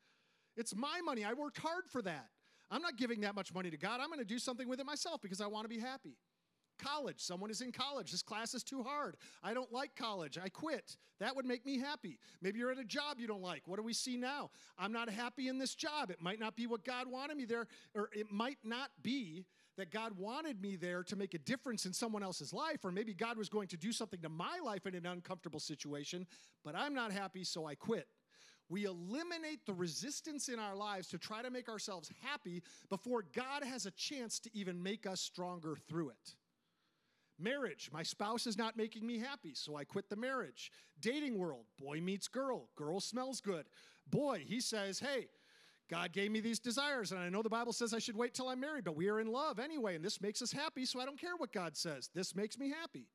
It's 0.55 0.75
my 0.75 1.01
money. 1.03 1.23
I 1.23 1.33
worked 1.33 1.57
hard 1.57 1.83
for 1.89 2.01
that. 2.01 2.27
I'm 2.71 2.81
not 2.81 2.97
giving 2.97 3.21
that 3.21 3.35
much 3.35 3.53
money 3.53 3.69
to 3.69 3.77
God. 3.77 3.99
I'm 3.99 4.07
going 4.07 4.19
to 4.19 4.25
do 4.25 4.39
something 4.39 4.67
with 4.67 4.79
it 4.79 4.85
myself 4.85 5.21
because 5.21 5.41
I 5.41 5.47
want 5.47 5.65
to 5.65 5.69
be 5.69 5.79
happy. 5.79 6.17
College, 6.77 7.19
someone 7.19 7.49
is 7.49 7.59
in 7.59 7.73
college. 7.73 8.11
This 8.11 8.21
class 8.21 8.53
is 8.53 8.63
too 8.63 8.83
hard. 8.83 9.17
I 9.43 9.53
don't 9.53 9.71
like 9.71 9.95
college. 9.95 10.37
I 10.41 10.47
quit. 10.47 10.95
That 11.19 11.35
would 11.35 11.45
make 11.45 11.65
me 11.65 11.77
happy. 11.77 12.17
Maybe 12.41 12.59
you're 12.59 12.71
at 12.71 12.79
a 12.79 12.85
job 12.85 13.19
you 13.19 13.27
don't 13.27 13.41
like. 13.41 13.67
What 13.67 13.77
do 13.77 13.83
we 13.83 13.91
see 13.91 14.15
now? 14.15 14.51
I'm 14.77 14.93
not 14.93 15.09
happy 15.09 15.49
in 15.49 15.57
this 15.57 15.75
job. 15.75 16.09
It 16.09 16.21
might 16.21 16.39
not 16.39 16.55
be 16.55 16.67
what 16.67 16.85
God 16.85 17.07
wanted 17.11 17.35
me 17.35 17.43
there, 17.43 17.67
or 17.93 18.09
it 18.13 18.31
might 18.31 18.59
not 18.63 18.91
be 19.03 19.45
that 19.77 19.91
God 19.91 20.17
wanted 20.17 20.61
me 20.61 20.77
there 20.77 21.03
to 21.03 21.15
make 21.15 21.33
a 21.33 21.39
difference 21.39 21.85
in 21.85 21.91
someone 21.91 22.23
else's 22.23 22.53
life, 22.53 22.85
or 22.85 22.91
maybe 22.91 23.13
God 23.13 23.37
was 23.37 23.49
going 23.49 23.67
to 23.69 23.77
do 23.77 23.91
something 23.91 24.21
to 24.21 24.29
my 24.29 24.59
life 24.63 24.85
in 24.85 24.95
an 24.95 25.05
uncomfortable 25.05 25.59
situation, 25.59 26.27
but 26.63 26.75
I'm 26.75 26.93
not 26.93 27.11
happy, 27.11 27.43
so 27.43 27.65
I 27.65 27.75
quit 27.75 28.07
we 28.69 28.85
eliminate 28.85 29.65
the 29.65 29.73
resistance 29.73 30.47
in 30.47 30.59
our 30.59 30.75
lives 30.75 31.07
to 31.09 31.17
try 31.17 31.41
to 31.41 31.49
make 31.49 31.67
ourselves 31.67 32.11
happy 32.21 32.61
before 32.89 33.25
God 33.35 33.63
has 33.63 33.85
a 33.85 33.91
chance 33.91 34.39
to 34.39 34.49
even 34.53 34.81
make 34.81 35.07
us 35.07 35.19
stronger 35.19 35.75
through 35.87 36.09
it. 36.09 36.35
Marriage, 37.39 37.89
my 37.91 38.03
spouse 38.03 38.45
is 38.45 38.57
not 38.57 38.77
making 38.77 39.07
me 39.07 39.17
happy, 39.17 39.53
so 39.53 39.75
I 39.75 39.85
quit 39.85 40.09
the 40.09 40.15
marriage. 40.15 40.71
Dating 40.99 41.37
world, 41.37 41.65
boy 41.79 42.01
meets 42.01 42.27
girl, 42.27 42.67
girl 42.75 42.99
smells 42.99 43.41
good. 43.41 43.65
Boy, 44.09 44.43
he 44.45 44.59
says, 44.59 44.99
hey, 44.99 45.27
God 45.89 46.11
gave 46.11 46.31
me 46.31 46.39
these 46.39 46.59
desires, 46.59 47.11
and 47.11 47.19
I 47.19 47.29
know 47.29 47.41
the 47.41 47.49
Bible 47.49 47.73
says 47.73 47.93
I 47.93 47.99
should 47.99 48.17
wait 48.17 48.33
till 48.33 48.49
I'm 48.49 48.59
married, 48.59 48.83
but 48.83 48.95
we 48.95 49.09
are 49.09 49.19
in 49.19 49.31
love 49.31 49.57
anyway, 49.57 49.95
and 49.95 50.03
this 50.03 50.21
makes 50.21 50.41
us 50.41 50.51
happy, 50.51 50.85
so 50.85 50.99
I 50.99 51.05
don't 51.05 51.19
care 51.19 51.35
what 51.37 51.51
God 51.53 51.75
says. 51.75 52.09
This 52.13 52.35
makes 52.35 52.59
me 52.59 52.69
happy. 52.69 53.07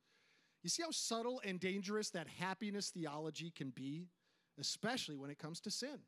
You 0.62 0.70
see 0.70 0.82
how 0.82 0.90
subtle 0.90 1.40
and 1.44 1.60
dangerous 1.60 2.10
that 2.10 2.26
happiness 2.26 2.88
theology 2.88 3.52
can 3.54 3.70
be? 3.70 4.08
Especially 4.58 5.16
when 5.16 5.30
it 5.30 5.38
comes 5.38 5.60
to 5.60 5.70
sin. 5.70 5.98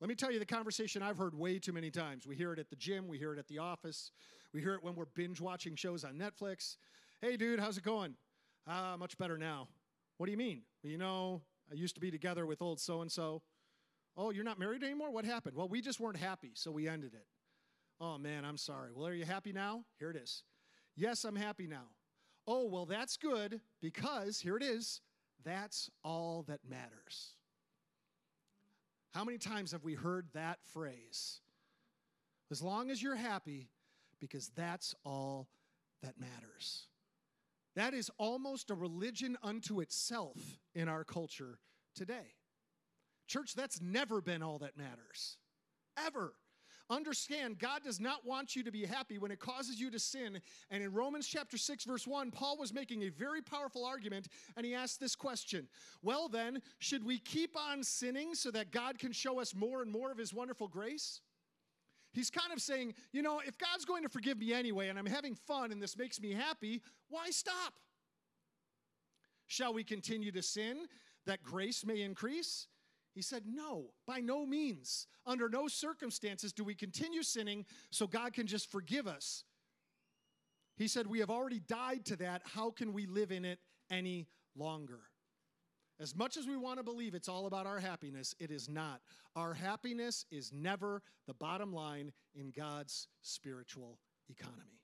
Let 0.00 0.08
me 0.08 0.14
tell 0.14 0.32
you 0.32 0.38
the 0.38 0.46
conversation 0.46 1.02
I've 1.02 1.16
heard 1.16 1.34
way 1.34 1.58
too 1.58 1.72
many 1.72 1.90
times. 1.90 2.26
We 2.26 2.34
hear 2.34 2.52
it 2.52 2.58
at 2.58 2.70
the 2.70 2.76
gym, 2.76 3.06
we 3.06 3.18
hear 3.18 3.32
it 3.32 3.38
at 3.38 3.46
the 3.46 3.58
office, 3.58 4.10
we 4.52 4.60
hear 4.60 4.74
it 4.74 4.82
when 4.82 4.94
we're 4.94 5.04
binge 5.04 5.40
watching 5.40 5.76
shows 5.76 6.04
on 6.04 6.14
Netflix. 6.14 6.76
Hey, 7.20 7.36
dude, 7.36 7.60
how's 7.60 7.78
it 7.78 7.84
going? 7.84 8.14
Ah, 8.66 8.96
much 8.98 9.16
better 9.16 9.38
now. 9.38 9.68
What 10.18 10.26
do 10.26 10.32
you 10.32 10.38
mean? 10.38 10.62
You 10.82 10.98
know, 10.98 11.42
I 11.70 11.74
used 11.74 11.94
to 11.94 12.00
be 12.00 12.10
together 12.10 12.46
with 12.46 12.60
old 12.60 12.80
so 12.80 13.00
and 13.00 13.10
so. 13.10 13.42
Oh, 14.16 14.30
you're 14.30 14.44
not 14.44 14.58
married 14.58 14.82
anymore? 14.82 15.10
What 15.10 15.24
happened? 15.24 15.56
Well, 15.56 15.68
we 15.68 15.80
just 15.80 16.00
weren't 16.00 16.18
happy, 16.18 16.50
so 16.54 16.70
we 16.70 16.88
ended 16.88 17.14
it. 17.14 17.26
Oh, 18.00 18.18
man, 18.18 18.44
I'm 18.44 18.56
sorry. 18.56 18.90
Well, 18.94 19.06
are 19.06 19.14
you 19.14 19.24
happy 19.24 19.52
now? 19.52 19.84
Here 19.98 20.10
it 20.10 20.16
is. 20.16 20.42
Yes, 20.96 21.24
I'm 21.24 21.36
happy 21.36 21.66
now. 21.66 21.86
Oh, 22.46 22.66
well, 22.66 22.84
that's 22.84 23.16
good 23.16 23.60
because 23.80 24.40
here 24.40 24.56
it 24.56 24.62
is 24.62 25.00
that's 25.44 25.90
all 26.04 26.44
that 26.48 26.60
matters. 26.68 27.34
How 29.12 29.24
many 29.24 29.38
times 29.38 29.72
have 29.72 29.84
we 29.84 29.94
heard 29.94 30.26
that 30.34 30.58
phrase? 30.72 31.40
As 32.50 32.62
long 32.62 32.90
as 32.90 33.02
you're 33.02 33.16
happy, 33.16 33.68
because 34.20 34.50
that's 34.56 34.94
all 35.04 35.48
that 36.02 36.18
matters. 36.18 36.86
That 37.74 37.94
is 37.94 38.10
almost 38.18 38.70
a 38.70 38.74
religion 38.74 39.36
unto 39.42 39.80
itself 39.80 40.36
in 40.74 40.88
our 40.88 41.04
culture 41.04 41.58
today. 41.94 42.36
Church, 43.26 43.54
that's 43.54 43.80
never 43.80 44.20
been 44.20 44.42
all 44.42 44.58
that 44.58 44.76
matters. 44.76 45.38
Ever. 46.06 46.34
Understand, 46.92 47.58
God 47.58 47.82
does 47.82 47.98
not 47.98 48.26
want 48.26 48.54
you 48.54 48.62
to 48.64 48.70
be 48.70 48.84
happy 48.84 49.16
when 49.16 49.30
it 49.30 49.40
causes 49.40 49.80
you 49.80 49.90
to 49.90 49.98
sin. 49.98 50.38
And 50.70 50.82
in 50.82 50.92
Romans 50.92 51.26
chapter 51.26 51.56
6, 51.56 51.84
verse 51.84 52.06
1, 52.06 52.30
Paul 52.30 52.58
was 52.58 52.74
making 52.74 53.02
a 53.02 53.08
very 53.08 53.40
powerful 53.40 53.86
argument, 53.86 54.28
and 54.58 54.66
he 54.66 54.74
asked 54.74 55.00
this 55.00 55.16
question 55.16 55.68
Well, 56.02 56.28
then, 56.28 56.60
should 56.80 57.02
we 57.02 57.18
keep 57.18 57.56
on 57.56 57.82
sinning 57.82 58.34
so 58.34 58.50
that 58.50 58.72
God 58.72 58.98
can 58.98 59.10
show 59.10 59.40
us 59.40 59.54
more 59.54 59.80
and 59.80 59.90
more 59.90 60.12
of 60.12 60.18
his 60.18 60.34
wonderful 60.34 60.68
grace? 60.68 61.22
He's 62.12 62.28
kind 62.28 62.52
of 62.52 62.60
saying, 62.60 62.92
you 63.10 63.22
know, 63.22 63.40
if 63.40 63.56
God's 63.56 63.86
going 63.86 64.02
to 64.02 64.10
forgive 64.10 64.38
me 64.38 64.52
anyway 64.52 64.88
and 64.88 64.98
I'm 64.98 65.06
having 65.06 65.34
fun 65.34 65.72
and 65.72 65.82
this 65.82 65.96
makes 65.96 66.20
me 66.20 66.32
happy, 66.32 66.82
why 67.08 67.30
stop? 67.30 67.72
Shall 69.46 69.72
we 69.72 69.82
continue 69.82 70.30
to 70.32 70.42
sin 70.42 70.88
that 71.24 71.42
grace 71.42 71.86
may 71.86 72.02
increase? 72.02 72.66
He 73.14 73.22
said, 73.22 73.44
No, 73.46 73.90
by 74.06 74.20
no 74.20 74.46
means. 74.46 75.06
Under 75.26 75.48
no 75.48 75.68
circumstances 75.68 76.52
do 76.52 76.64
we 76.64 76.74
continue 76.74 77.22
sinning 77.22 77.66
so 77.90 78.06
God 78.06 78.32
can 78.32 78.46
just 78.46 78.70
forgive 78.70 79.06
us. 79.06 79.44
He 80.76 80.88
said, 80.88 81.06
We 81.06 81.20
have 81.20 81.30
already 81.30 81.60
died 81.60 82.04
to 82.06 82.16
that. 82.16 82.42
How 82.54 82.70
can 82.70 82.92
we 82.92 83.06
live 83.06 83.30
in 83.30 83.44
it 83.44 83.58
any 83.90 84.28
longer? 84.56 85.00
As 86.00 86.16
much 86.16 86.36
as 86.36 86.46
we 86.46 86.56
want 86.56 86.78
to 86.78 86.82
believe 86.82 87.14
it's 87.14 87.28
all 87.28 87.46
about 87.46 87.66
our 87.66 87.78
happiness, 87.78 88.34
it 88.40 88.50
is 88.50 88.68
not. 88.68 89.00
Our 89.36 89.54
happiness 89.54 90.24
is 90.30 90.52
never 90.52 91.02
the 91.26 91.34
bottom 91.34 91.72
line 91.72 92.12
in 92.34 92.50
God's 92.50 93.06
spiritual 93.20 93.98
economy. 94.28 94.80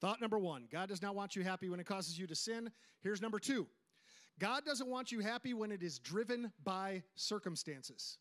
Thought 0.00 0.20
number 0.20 0.38
one 0.38 0.66
God 0.70 0.88
does 0.88 1.00
not 1.00 1.14
want 1.14 1.36
you 1.36 1.42
happy 1.42 1.68
when 1.68 1.80
it 1.80 1.86
causes 1.86 2.18
you 2.18 2.26
to 2.26 2.34
sin. 2.34 2.70
Here's 3.00 3.22
number 3.22 3.38
two 3.38 3.66
God 4.38 4.64
doesn't 4.64 4.88
want 4.88 5.12
you 5.12 5.20
happy 5.20 5.54
when 5.54 5.72
it 5.72 5.82
is 5.82 5.98
driven 5.98 6.52
by 6.62 7.02
circumstances. 7.14 8.18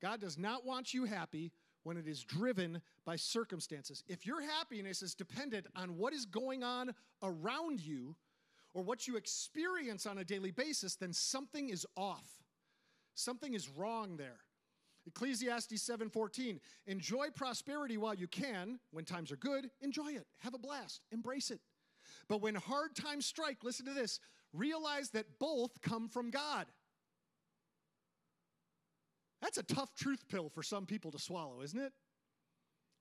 God 0.00 0.20
does 0.20 0.36
not 0.36 0.66
want 0.66 0.92
you 0.92 1.04
happy 1.04 1.52
when 1.84 1.96
it 1.96 2.06
is 2.08 2.24
driven 2.24 2.82
by 3.04 3.16
circumstances. 3.16 4.02
If 4.08 4.26
your 4.26 4.40
happiness 4.40 5.02
is 5.02 5.14
dependent 5.14 5.66
on 5.76 5.96
what 5.96 6.12
is 6.12 6.26
going 6.26 6.64
on 6.64 6.94
around 7.22 7.80
you 7.80 8.16
or 8.74 8.82
what 8.82 9.06
you 9.06 9.16
experience 9.16 10.06
on 10.06 10.18
a 10.18 10.24
daily 10.24 10.50
basis, 10.50 10.96
then 10.96 11.12
something 11.12 11.68
is 11.68 11.86
off. 11.96 12.26
Something 13.14 13.54
is 13.54 13.68
wrong 13.68 14.16
there. 14.16 14.40
Ecclesiastes 15.06 15.82
7:14 15.82 16.60
Enjoy 16.86 17.30
prosperity 17.30 17.96
while 17.96 18.14
you 18.14 18.28
can. 18.28 18.78
When 18.90 19.04
times 19.04 19.32
are 19.32 19.36
good, 19.36 19.70
enjoy 19.80 20.12
it. 20.12 20.26
Have 20.38 20.54
a 20.54 20.58
blast. 20.58 21.02
Embrace 21.10 21.50
it. 21.50 21.60
But 22.28 22.40
when 22.40 22.54
hard 22.54 22.94
times 22.94 23.26
strike, 23.26 23.62
listen 23.62 23.86
to 23.86 23.94
this, 23.94 24.20
realize 24.52 25.10
that 25.10 25.38
both 25.38 25.80
come 25.80 26.08
from 26.08 26.30
God. 26.30 26.66
That's 29.40 29.58
a 29.58 29.62
tough 29.62 29.94
truth 29.94 30.24
pill 30.28 30.48
for 30.48 30.62
some 30.62 30.86
people 30.86 31.10
to 31.10 31.18
swallow, 31.18 31.62
isn't 31.62 31.78
it? 31.78 31.92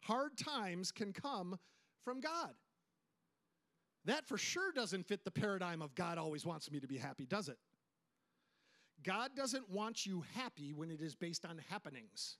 Hard 0.01 0.37
times 0.37 0.91
can 0.91 1.13
come 1.13 1.59
from 2.03 2.19
God. 2.19 2.51
That 4.05 4.27
for 4.27 4.37
sure 4.37 4.71
doesn't 4.71 5.07
fit 5.07 5.23
the 5.23 5.31
paradigm 5.31 5.81
of 5.81 5.93
God 5.93 6.17
always 6.17 6.45
wants 6.45 6.71
me 6.71 6.79
to 6.79 6.87
be 6.87 6.97
happy, 6.97 7.25
does 7.25 7.49
it? 7.49 7.57
God 9.03 9.31
doesn't 9.35 9.69
want 9.69 10.05
you 10.05 10.23
happy 10.33 10.73
when 10.73 10.89
it 10.89 11.01
is 11.01 11.15
based 11.15 11.45
on 11.45 11.59
happenings. 11.69 12.37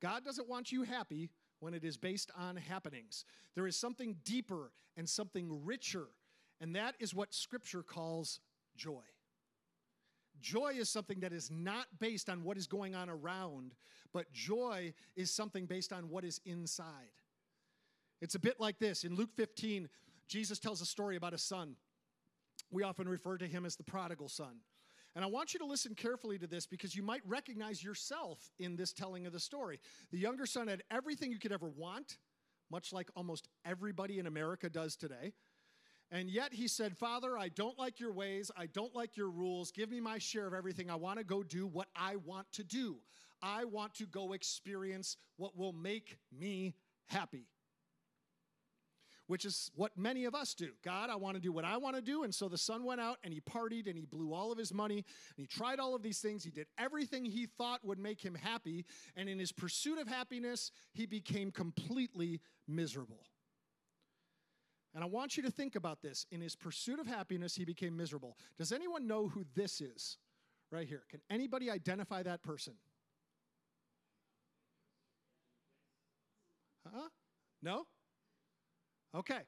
God 0.00 0.24
doesn't 0.24 0.48
want 0.48 0.70
you 0.70 0.82
happy 0.82 1.30
when 1.60 1.74
it 1.74 1.84
is 1.84 1.96
based 1.96 2.30
on 2.38 2.56
happenings. 2.56 3.24
There 3.54 3.66
is 3.66 3.76
something 3.76 4.16
deeper 4.24 4.70
and 4.96 5.08
something 5.08 5.64
richer, 5.64 6.08
and 6.60 6.74
that 6.76 6.94
is 6.98 7.14
what 7.14 7.34
Scripture 7.34 7.82
calls 7.82 8.40
joy. 8.76 9.02
Joy 10.40 10.74
is 10.76 10.90
something 10.90 11.20
that 11.20 11.32
is 11.32 11.50
not 11.50 11.86
based 11.98 12.28
on 12.28 12.44
what 12.44 12.56
is 12.56 12.66
going 12.66 12.94
on 12.94 13.08
around, 13.08 13.74
but 14.12 14.32
joy 14.32 14.92
is 15.16 15.30
something 15.30 15.66
based 15.66 15.92
on 15.92 16.08
what 16.10 16.24
is 16.24 16.40
inside. 16.44 17.12
It's 18.20 18.34
a 18.34 18.38
bit 18.38 18.60
like 18.60 18.78
this. 18.78 19.04
In 19.04 19.14
Luke 19.14 19.30
15, 19.36 19.88
Jesus 20.28 20.58
tells 20.58 20.80
a 20.80 20.86
story 20.86 21.16
about 21.16 21.34
a 21.34 21.38
son. 21.38 21.76
We 22.70 22.82
often 22.82 23.08
refer 23.08 23.38
to 23.38 23.46
him 23.46 23.64
as 23.64 23.76
the 23.76 23.84
prodigal 23.84 24.28
son. 24.28 24.56
And 25.14 25.24
I 25.24 25.28
want 25.28 25.54
you 25.54 25.60
to 25.60 25.66
listen 25.66 25.94
carefully 25.94 26.38
to 26.38 26.46
this 26.46 26.66
because 26.66 26.94
you 26.94 27.02
might 27.02 27.22
recognize 27.26 27.82
yourself 27.82 28.38
in 28.58 28.76
this 28.76 28.92
telling 28.92 29.26
of 29.26 29.32
the 29.32 29.40
story. 29.40 29.80
The 30.10 30.18
younger 30.18 30.44
son 30.44 30.68
had 30.68 30.82
everything 30.90 31.32
you 31.32 31.38
could 31.38 31.52
ever 31.52 31.68
want, 31.68 32.18
much 32.70 32.92
like 32.92 33.08
almost 33.16 33.48
everybody 33.64 34.18
in 34.18 34.26
America 34.26 34.68
does 34.68 34.94
today. 34.94 35.32
And 36.10 36.30
yet 36.30 36.52
he 36.52 36.68
said, 36.68 36.96
Father, 36.96 37.36
I 37.36 37.48
don't 37.48 37.78
like 37.78 37.98
your 37.98 38.12
ways. 38.12 38.50
I 38.56 38.66
don't 38.66 38.94
like 38.94 39.16
your 39.16 39.30
rules. 39.30 39.72
Give 39.72 39.90
me 39.90 40.00
my 40.00 40.18
share 40.18 40.46
of 40.46 40.54
everything. 40.54 40.90
I 40.90 40.94
want 40.94 41.18
to 41.18 41.24
go 41.24 41.42
do 41.42 41.66
what 41.66 41.88
I 41.96 42.16
want 42.16 42.46
to 42.52 42.64
do. 42.64 42.96
I 43.42 43.64
want 43.64 43.94
to 43.94 44.06
go 44.06 44.32
experience 44.32 45.16
what 45.36 45.56
will 45.56 45.72
make 45.72 46.18
me 46.32 46.74
happy 47.06 47.48
which 49.26 49.44
is 49.44 49.70
what 49.74 49.96
many 49.96 50.24
of 50.24 50.34
us 50.34 50.54
do. 50.54 50.70
God, 50.84 51.10
I 51.10 51.16
want 51.16 51.34
to 51.34 51.40
do 51.40 51.52
what 51.52 51.64
I 51.64 51.76
want 51.76 51.96
to 51.96 52.02
do. 52.02 52.22
And 52.22 52.34
so 52.34 52.48
the 52.48 52.58
son 52.58 52.84
went 52.84 53.00
out 53.00 53.18
and 53.24 53.32
he 53.32 53.40
partied 53.40 53.88
and 53.88 53.98
he 53.98 54.04
blew 54.04 54.32
all 54.32 54.52
of 54.52 54.58
his 54.58 54.72
money 54.72 55.04
and 55.36 55.36
he 55.36 55.46
tried 55.46 55.78
all 55.78 55.94
of 55.94 56.02
these 56.02 56.20
things. 56.20 56.44
He 56.44 56.50
did 56.50 56.66
everything 56.78 57.24
he 57.24 57.46
thought 57.46 57.84
would 57.84 57.98
make 57.98 58.20
him 58.20 58.34
happy. 58.34 58.84
And 59.16 59.28
in 59.28 59.38
his 59.38 59.52
pursuit 59.52 59.98
of 59.98 60.08
happiness, 60.08 60.70
he 60.92 61.06
became 61.06 61.50
completely 61.50 62.40
miserable. 62.68 63.26
And 64.96 65.04
I 65.04 65.08
want 65.08 65.36
you 65.36 65.42
to 65.42 65.50
think 65.50 65.76
about 65.76 66.00
this. 66.00 66.24
In 66.30 66.40
his 66.40 66.56
pursuit 66.56 66.98
of 66.98 67.06
happiness, 67.06 67.54
he 67.54 67.66
became 67.66 67.94
miserable. 67.94 68.38
Does 68.58 68.72
anyone 68.72 69.06
know 69.06 69.28
who 69.28 69.44
this 69.54 69.82
is 69.82 70.16
right 70.72 70.88
here? 70.88 71.02
Can 71.10 71.20
anybody 71.28 71.70
identify 71.70 72.22
that 72.22 72.42
person? 72.42 72.72
Uh 76.86 76.90
huh? 76.94 77.08
No? 77.62 77.86
Okay. 79.14 79.40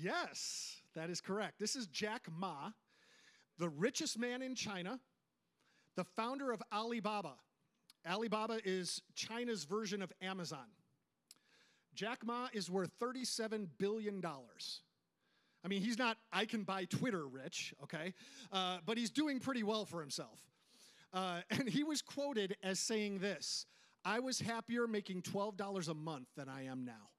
Yes, 0.00 0.76
that 0.94 1.10
is 1.10 1.20
correct. 1.20 1.58
This 1.58 1.74
is 1.74 1.88
Jack 1.88 2.28
Ma, 2.30 2.70
the 3.58 3.68
richest 3.68 4.16
man 4.16 4.42
in 4.42 4.54
China, 4.54 5.00
the 5.96 6.04
founder 6.04 6.52
of 6.52 6.62
Alibaba. 6.72 7.34
Alibaba 8.08 8.60
is 8.64 9.02
China's 9.16 9.64
version 9.64 10.02
of 10.02 10.12
Amazon. 10.22 10.68
Jack 11.94 12.24
Ma 12.24 12.48
is 12.52 12.70
worth 12.70 12.90
$37 13.00 13.68
billion. 13.78 14.22
I 15.64 15.68
mean, 15.68 15.82
he's 15.82 15.98
not, 15.98 16.16
I 16.32 16.44
can 16.44 16.64
buy 16.64 16.86
Twitter 16.86 17.26
rich, 17.26 17.74
okay? 17.82 18.14
Uh, 18.50 18.78
but 18.84 18.98
he's 18.98 19.10
doing 19.10 19.38
pretty 19.38 19.62
well 19.62 19.84
for 19.84 20.00
himself. 20.00 20.38
Uh, 21.12 21.40
and 21.50 21.68
he 21.68 21.84
was 21.84 22.02
quoted 22.02 22.56
as 22.62 22.80
saying 22.80 23.18
this 23.18 23.66
I 24.04 24.18
was 24.18 24.40
happier 24.40 24.86
making 24.86 25.22
$12 25.22 25.88
a 25.88 25.94
month 25.94 26.28
than 26.36 26.48
I 26.48 26.64
am 26.64 26.84
now. 26.84 27.10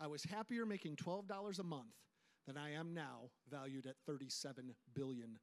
I 0.00 0.06
was 0.06 0.24
happier 0.24 0.64
making 0.64 0.96
$12 0.96 1.58
a 1.58 1.62
month 1.62 1.92
than 2.46 2.56
I 2.56 2.72
am 2.72 2.94
now, 2.94 3.30
valued 3.50 3.86
at 3.86 3.96
$37 4.08 4.74
billion. 4.94 5.38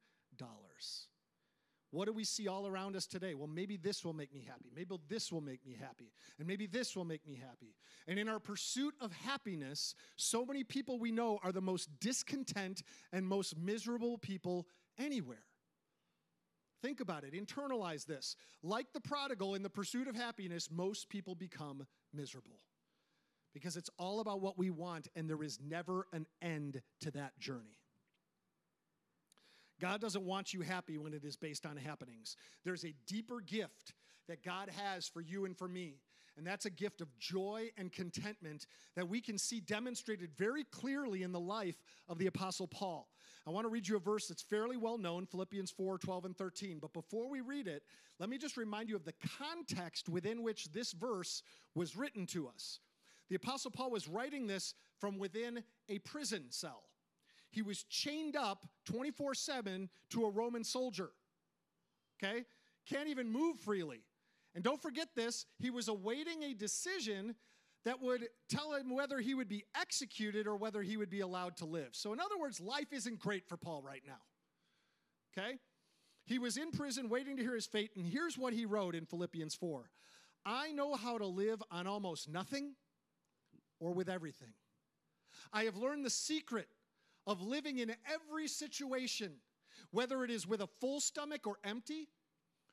What 1.90 2.06
do 2.06 2.12
we 2.12 2.24
see 2.24 2.48
all 2.48 2.66
around 2.66 2.96
us 2.96 3.06
today? 3.06 3.34
Well, 3.34 3.46
maybe 3.46 3.78
this 3.78 4.04
will 4.04 4.12
make 4.12 4.32
me 4.32 4.44
happy. 4.46 4.70
Maybe 4.74 4.96
this 5.08 5.32
will 5.32 5.40
make 5.40 5.64
me 5.66 5.76
happy. 5.80 6.12
And 6.38 6.46
maybe 6.46 6.66
this 6.66 6.94
will 6.94 7.06
make 7.06 7.26
me 7.26 7.36
happy. 7.36 7.74
And 8.06 8.18
in 8.18 8.28
our 8.28 8.38
pursuit 8.38 8.94
of 9.00 9.10
happiness, 9.12 9.94
so 10.16 10.44
many 10.44 10.64
people 10.64 10.98
we 10.98 11.10
know 11.10 11.38
are 11.42 11.52
the 11.52 11.62
most 11.62 11.88
discontent 11.98 12.82
and 13.12 13.26
most 13.26 13.56
miserable 13.56 14.18
people 14.18 14.66
anywhere. 14.98 15.44
Think 16.82 17.00
about 17.00 17.24
it, 17.24 17.32
internalize 17.32 18.06
this. 18.06 18.36
Like 18.62 18.92
the 18.92 19.00
prodigal 19.00 19.54
in 19.54 19.62
the 19.62 19.70
pursuit 19.70 20.08
of 20.08 20.14
happiness, 20.14 20.70
most 20.70 21.08
people 21.08 21.34
become 21.34 21.86
miserable 22.12 22.60
because 23.54 23.76
it's 23.76 23.90
all 23.98 24.20
about 24.20 24.40
what 24.40 24.58
we 24.58 24.70
want, 24.70 25.08
and 25.16 25.28
there 25.28 25.42
is 25.42 25.58
never 25.60 26.06
an 26.12 26.26
end 26.40 26.82
to 27.00 27.10
that 27.12 27.38
journey. 27.40 27.78
God 29.80 30.00
doesn't 30.00 30.24
want 30.24 30.52
you 30.52 30.62
happy 30.62 30.98
when 30.98 31.14
it 31.14 31.24
is 31.24 31.36
based 31.36 31.66
on 31.66 31.76
happenings. 31.76 32.36
There's 32.64 32.84
a 32.84 32.94
deeper 33.06 33.40
gift 33.40 33.94
that 34.28 34.42
God 34.42 34.70
has 34.70 35.08
for 35.08 35.20
you 35.20 35.44
and 35.44 35.56
for 35.56 35.68
me, 35.68 36.00
and 36.36 36.46
that's 36.46 36.66
a 36.66 36.70
gift 36.70 37.00
of 37.00 37.08
joy 37.18 37.70
and 37.76 37.92
contentment 37.92 38.66
that 38.94 39.08
we 39.08 39.20
can 39.20 39.38
see 39.38 39.60
demonstrated 39.60 40.30
very 40.36 40.64
clearly 40.64 41.22
in 41.22 41.32
the 41.32 41.40
life 41.40 41.82
of 42.08 42.18
the 42.18 42.26
Apostle 42.26 42.66
Paul. 42.66 43.08
I 43.46 43.50
want 43.50 43.64
to 43.64 43.70
read 43.70 43.88
you 43.88 43.96
a 43.96 44.00
verse 44.00 44.28
that's 44.28 44.42
fairly 44.42 44.76
well 44.76 44.98
known, 44.98 45.26
Philippians 45.26 45.70
4 45.70 45.98
12 45.98 46.24
and 46.26 46.36
13. 46.36 46.78
But 46.80 46.92
before 46.92 47.28
we 47.28 47.40
read 47.40 47.66
it, 47.66 47.82
let 48.18 48.28
me 48.28 48.38
just 48.38 48.56
remind 48.56 48.88
you 48.88 48.96
of 48.96 49.04
the 49.04 49.14
context 49.38 50.08
within 50.08 50.42
which 50.42 50.70
this 50.70 50.92
verse 50.92 51.42
was 51.74 51.96
written 51.96 52.26
to 52.26 52.48
us. 52.48 52.80
The 53.28 53.36
Apostle 53.36 53.70
Paul 53.70 53.90
was 53.90 54.08
writing 54.08 54.46
this 54.46 54.74
from 54.98 55.18
within 55.18 55.62
a 55.88 55.98
prison 56.00 56.46
cell. 56.50 56.84
He 57.58 57.62
was 57.62 57.82
chained 57.82 58.36
up 58.36 58.66
24 58.84 59.34
7 59.34 59.88
to 60.10 60.24
a 60.24 60.30
Roman 60.30 60.62
soldier. 60.62 61.10
Okay? 62.16 62.44
Can't 62.88 63.08
even 63.08 63.28
move 63.28 63.58
freely. 63.58 64.04
And 64.54 64.62
don't 64.62 64.80
forget 64.80 65.08
this, 65.16 65.44
he 65.58 65.68
was 65.68 65.88
awaiting 65.88 66.44
a 66.44 66.54
decision 66.54 67.34
that 67.84 68.00
would 68.00 68.28
tell 68.48 68.74
him 68.74 68.94
whether 68.94 69.18
he 69.18 69.34
would 69.34 69.48
be 69.48 69.64
executed 69.74 70.46
or 70.46 70.54
whether 70.54 70.82
he 70.82 70.96
would 70.96 71.10
be 71.10 71.18
allowed 71.18 71.56
to 71.56 71.64
live. 71.64 71.88
So, 71.94 72.12
in 72.12 72.20
other 72.20 72.38
words, 72.38 72.60
life 72.60 72.92
isn't 72.92 73.18
great 73.18 73.48
for 73.48 73.56
Paul 73.56 73.82
right 73.82 74.02
now. 74.06 74.22
Okay? 75.36 75.58
He 76.26 76.38
was 76.38 76.58
in 76.58 76.70
prison 76.70 77.08
waiting 77.08 77.36
to 77.38 77.42
hear 77.42 77.56
his 77.56 77.66
fate, 77.66 77.90
and 77.96 78.06
here's 78.06 78.38
what 78.38 78.52
he 78.52 78.66
wrote 78.66 78.94
in 78.94 79.04
Philippians 79.04 79.56
4 79.56 79.90
I 80.46 80.70
know 80.70 80.94
how 80.94 81.18
to 81.18 81.26
live 81.26 81.60
on 81.72 81.88
almost 81.88 82.28
nothing 82.28 82.74
or 83.80 83.92
with 83.92 84.08
everything. 84.08 84.54
I 85.52 85.64
have 85.64 85.76
learned 85.76 86.04
the 86.04 86.10
secret 86.10 86.68
of 87.28 87.42
living 87.42 87.78
in 87.78 87.94
every 88.10 88.48
situation, 88.48 89.34
whether 89.90 90.24
it 90.24 90.30
is 90.30 90.46
with 90.46 90.62
a 90.62 90.66
full 90.80 90.98
stomach 90.98 91.46
or 91.46 91.58
empty, 91.62 92.08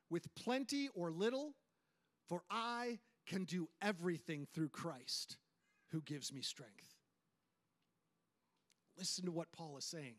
with 0.09 0.33
plenty 0.33 0.87
or 0.95 1.11
little, 1.11 1.53
for 2.27 2.41
I 2.49 2.99
can 3.27 3.43
do 3.43 3.67
everything 3.81 4.47
through 4.53 4.69
Christ 4.69 5.37
who 5.91 6.01
gives 6.01 6.33
me 6.33 6.41
strength. 6.41 6.95
Listen 8.97 9.25
to 9.25 9.31
what 9.31 9.51
Paul 9.51 9.77
is 9.77 9.85
saying. 9.85 10.15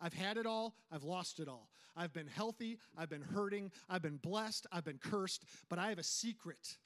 I've 0.00 0.14
had 0.14 0.38
it 0.38 0.46
all, 0.46 0.74
I've 0.90 1.04
lost 1.04 1.38
it 1.38 1.48
all. 1.48 1.68
I've 1.94 2.12
been 2.12 2.26
healthy, 2.26 2.78
I've 2.96 3.10
been 3.10 3.22
hurting, 3.22 3.72
I've 3.88 4.02
been 4.02 4.18
blessed, 4.18 4.66
I've 4.72 4.84
been 4.84 4.98
cursed, 4.98 5.44
but 5.68 5.78
I 5.78 5.90
have 5.90 5.98
a 5.98 6.02
secret, 6.02 6.78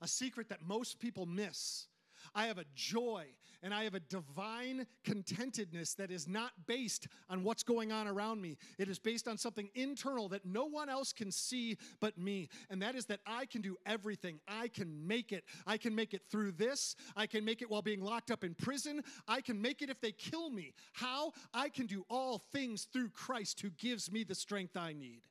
a 0.00 0.08
secret 0.08 0.48
that 0.50 0.62
most 0.66 1.00
people 1.00 1.26
miss. 1.26 1.86
I 2.34 2.46
have 2.46 2.58
a 2.58 2.64
joy 2.74 3.26
and 3.62 3.74
I 3.74 3.84
have 3.84 3.94
a 3.94 4.00
divine 4.00 4.86
contentedness 5.04 5.94
that 5.96 6.10
is 6.10 6.28
not 6.28 6.52
based 6.66 7.08
on 7.28 7.42
what's 7.42 7.62
going 7.62 7.92
on 7.92 8.06
around 8.06 8.40
me. 8.40 8.56
It 8.78 8.88
is 8.88 8.98
based 8.98 9.26
on 9.26 9.36
something 9.36 9.68
internal 9.74 10.28
that 10.28 10.46
no 10.46 10.64
one 10.64 10.88
else 10.88 11.12
can 11.12 11.32
see 11.32 11.76
but 12.00 12.16
me. 12.18 12.48
And 12.70 12.80
that 12.82 12.94
is 12.94 13.06
that 13.06 13.20
I 13.26 13.46
can 13.46 13.60
do 13.60 13.76
everything. 13.86 14.40
I 14.46 14.68
can 14.68 15.06
make 15.06 15.32
it. 15.32 15.44
I 15.66 15.76
can 15.76 15.94
make 15.94 16.14
it 16.14 16.22
through 16.30 16.52
this. 16.52 16.94
I 17.16 17.26
can 17.26 17.44
make 17.44 17.62
it 17.62 17.70
while 17.70 17.82
being 17.82 18.00
locked 18.00 18.30
up 18.30 18.44
in 18.44 18.54
prison. 18.54 19.02
I 19.26 19.40
can 19.40 19.60
make 19.60 19.82
it 19.82 19.90
if 19.90 20.00
they 20.00 20.12
kill 20.12 20.50
me. 20.50 20.74
How? 20.92 21.32
I 21.52 21.68
can 21.68 21.86
do 21.86 22.04
all 22.08 22.38
things 22.52 22.84
through 22.92 23.10
Christ 23.10 23.60
who 23.60 23.70
gives 23.70 24.10
me 24.12 24.24
the 24.24 24.34
strength 24.34 24.76
I 24.76 24.92
need. 24.92 25.22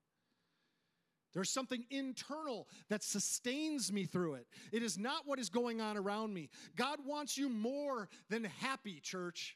There's 1.37 1.51
something 1.51 1.85
internal 1.91 2.67
that 2.89 3.03
sustains 3.03 3.93
me 3.93 4.05
through 4.05 4.33
it. 4.33 4.47
It 4.71 4.81
is 4.81 4.97
not 4.97 5.27
what 5.27 5.37
is 5.37 5.49
going 5.49 5.81
on 5.81 5.95
around 5.95 6.33
me. 6.33 6.49
God 6.75 6.97
wants 7.05 7.37
you 7.37 7.47
more 7.47 8.09
than 8.27 8.45
happy, 8.45 8.99
church. 8.99 9.55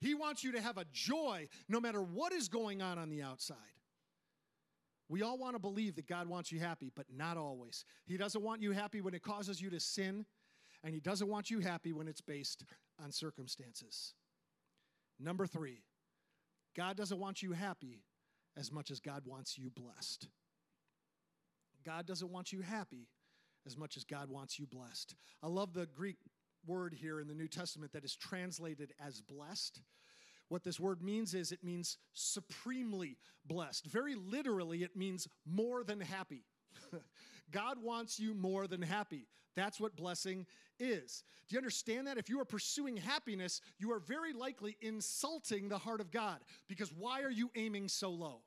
He 0.00 0.14
wants 0.14 0.42
you 0.42 0.50
to 0.50 0.60
have 0.60 0.78
a 0.78 0.86
joy 0.92 1.46
no 1.68 1.78
matter 1.78 2.02
what 2.02 2.32
is 2.32 2.48
going 2.48 2.82
on 2.82 2.98
on 2.98 3.08
the 3.08 3.22
outside. 3.22 3.56
We 5.08 5.22
all 5.22 5.38
want 5.38 5.54
to 5.54 5.60
believe 5.60 5.94
that 5.94 6.08
God 6.08 6.26
wants 6.26 6.50
you 6.50 6.58
happy, 6.58 6.90
but 6.92 7.06
not 7.08 7.36
always. 7.36 7.84
He 8.04 8.16
doesn't 8.16 8.42
want 8.42 8.60
you 8.60 8.72
happy 8.72 9.00
when 9.00 9.14
it 9.14 9.22
causes 9.22 9.62
you 9.62 9.70
to 9.70 9.78
sin, 9.78 10.26
and 10.82 10.92
He 10.92 10.98
doesn't 10.98 11.28
want 11.28 11.52
you 11.52 11.60
happy 11.60 11.92
when 11.92 12.08
it's 12.08 12.20
based 12.20 12.64
on 13.00 13.12
circumstances. 13.12 14.14
Number 15.20 15.46
three, 15.46 15.84
God 16.76 16.96
doesn't 16.96 17.20
want 17.20 17.44
you 17.44 17.52
happy 17.52 18.02
as 18.56 18.72
much 18.72 18.90
as 18.90 18.98
God 18.98 19.22
wants 19.24 19.56
you 19.56 19.70
blessed. 19.70 20.26
God 21.84 22.06
doesn't 22.06 22.30
want 22.30 22.52
you 22.52 22.60
happy 22.60 23.08
as 23.66 23.76
much 23.76 23.96
as 23.96 24.04
God 24.04 24.30
wants 24.30 24.58
you 24.58 24.66
blessed. 24.66 25.14
I 25.42 25.48
love 25.48 25.72
the 25.72 25.86
Greek 25.86 26.16
word 26.66 26.94
here 26.94 27.20
in 27.20 27.28
the 27.28 27.34
New 27.34 27.48
Testament 27.48 27.92
that 27.92 28.04
is 28.04 28.16
translated 28.16 28.92
as 29.04 29.20
blessed. 29.20 29.80
What 30.48 30.64
this 30.64 30.80
word 30.80 31.02
means 31.02 31.34
is 31.34 31.52
it 31.52 31.62
means 31.62 31.98
supremely 32.12 33.16
blessed. 33.46 33.86
Very 33.86 34.14
literally, 34.14 34.82
it 34.82 34.96
means 34.96 35.28
more 35.46 35.84
than 35.84 36.00
happy. 36.00 36.44
God 37.50 37.82
wants 37.82 38.18
you 38.18 38.34
more 38.34 38.66
than 38.66 38.82
happy. 38.82 39.26
That's 39.56 39.80
what 39.80 39.96
blessing 39.96 40.46
is. 40.78 41.22
Do 41.48 41.54
you 41.54 41.58
understand 41.58 42.06
that? 42.06 42.18
If 42.18 42.28
you 42.28 42.40
are 42.40 42.44
pursuing 42.44 42.96
happiness, 42.96 43.60
you 43.78 43.92
are 43.92 43.98
very 44.00 44.32
likely 44.32 44.76
insulting 44.80 45.68
the 45.68 45.78
heart 45.78 46.00
of 46.00 46.10
God 46.10 46.40
because 46.68 46.92
why 46.92 47.22
are 47.22 47.30
you 47.30 47.50
aiming 47.56 47.88
so 47.88 48.10
low? 48.10 48.42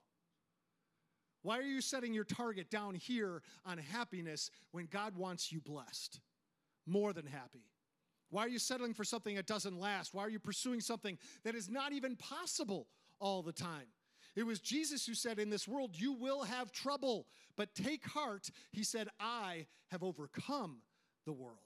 Why 1.44 1.60
are 1.60 1.64
you 1.64 1.82
setting 1.82 2.14
your 2.14 2.24
target 2.24 2.70
down 2.70 2.96
here 2.96 3.42
on 3.66 3.78
happiness 3.78 4.50
when 4.72 4.88
God 4.88 5.16
wants 5.16 5.52
you 5.52 5.62
blessed? 5.62 6.20
More 6.88 7.14
than 7.14 7.26
happy. 7.26 7.66
Why 8.30 8.46
are 8.46 8.50
you 8.50 8.60
settling 8.60 8.94
for 8.94 9.04
something 9.04 9.36
that 9.36 9.46
doesn't 9.46 9.80
last? 9.80 10.14
Why 10.14 10.24
are 10.24 10.30
you 10.30 10.40
pursuing 10.40 10.82
something 10.82 11.20
that 11.44 11.54
is 11.54 11.70
not 11.70 11.94
even 11.94 12.16
possible 12.16 12.88
all 13.20 13.44
the 13.44 13.54
time? 13.54 13.88
It 14.36 14.44
was 14.44 14.60
Jesus 14.60 15.06
who 15.06 15.14
said, 15.14 15.38
In 15.38 15.50
this 15.50 15.68
world 15.68 15.92
you 15.94 16.14
will 16.14 16.44
have 16.44 16.72
trouble, 16.72 17.28
but 17.56 17.76
take 17.76 18.06
heart. 18.06 18.50
He 18.72 18.84
said, 18.84 19.10
I 19.20 19.68
have 19.92 20.02
overcome 20.02 20.78
the 21.26 21.34
world. 21.34 21.60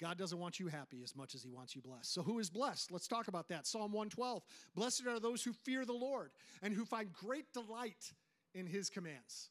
God 0.00 0.18
doesn't 0.18 0.38
want 0.38 0.58
you 0.58 0.68
happy 0.68 1.02
as 1.02 1.14
much 1.14 1.34
as 1.34 1.42
he 1.42 1.50
wants 1.50 1.76
you 1.76 1.82
blessed. 1.82 2.12
So, 2.12 2.22
who 2.22 2.38
is 2.38 2.50
blessed? 2.50 2.90
Let's 2.90 3.06
talk 3.06 3.28
about 3.28 3.48
that. 3.48 3.66
Psalm 3.66 3.92
112 3.92 4.42
Blessed 4.74 5.06
are 5.06 5.20
those 5.20 5.42
who 5.42 5.52
fear 5.52 5.84
the 5.84 5.92
Lord 5.92 6.32
and 6.62 6.74
who 6.74 6.84
find 6.84 7.12
great 7.12 7.52
delight 7.52 8.12
in 8.54 8.66
his 8.66 8.90
commands. 8.90 9.50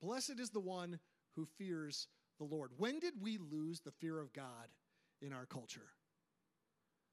Blessed 0.00 0.38
is 0.38 0.50
the 0.50 0.60
one 0.60 0.98
who 1.34 1.46
fears 1.58 2.08
the 2.38 2.44
Lord. 2.44 2.70
When 2.76 2.98
did 2.98 3.14
we 3.20 3.38
lose 3.38 3.80
the 3.80 3.92
fear 3.92 4.18
of 4.18 4.32
God 4.32 4.68
in 5.20 5.32
our 5.32 5.46
culture? 5.46 5.88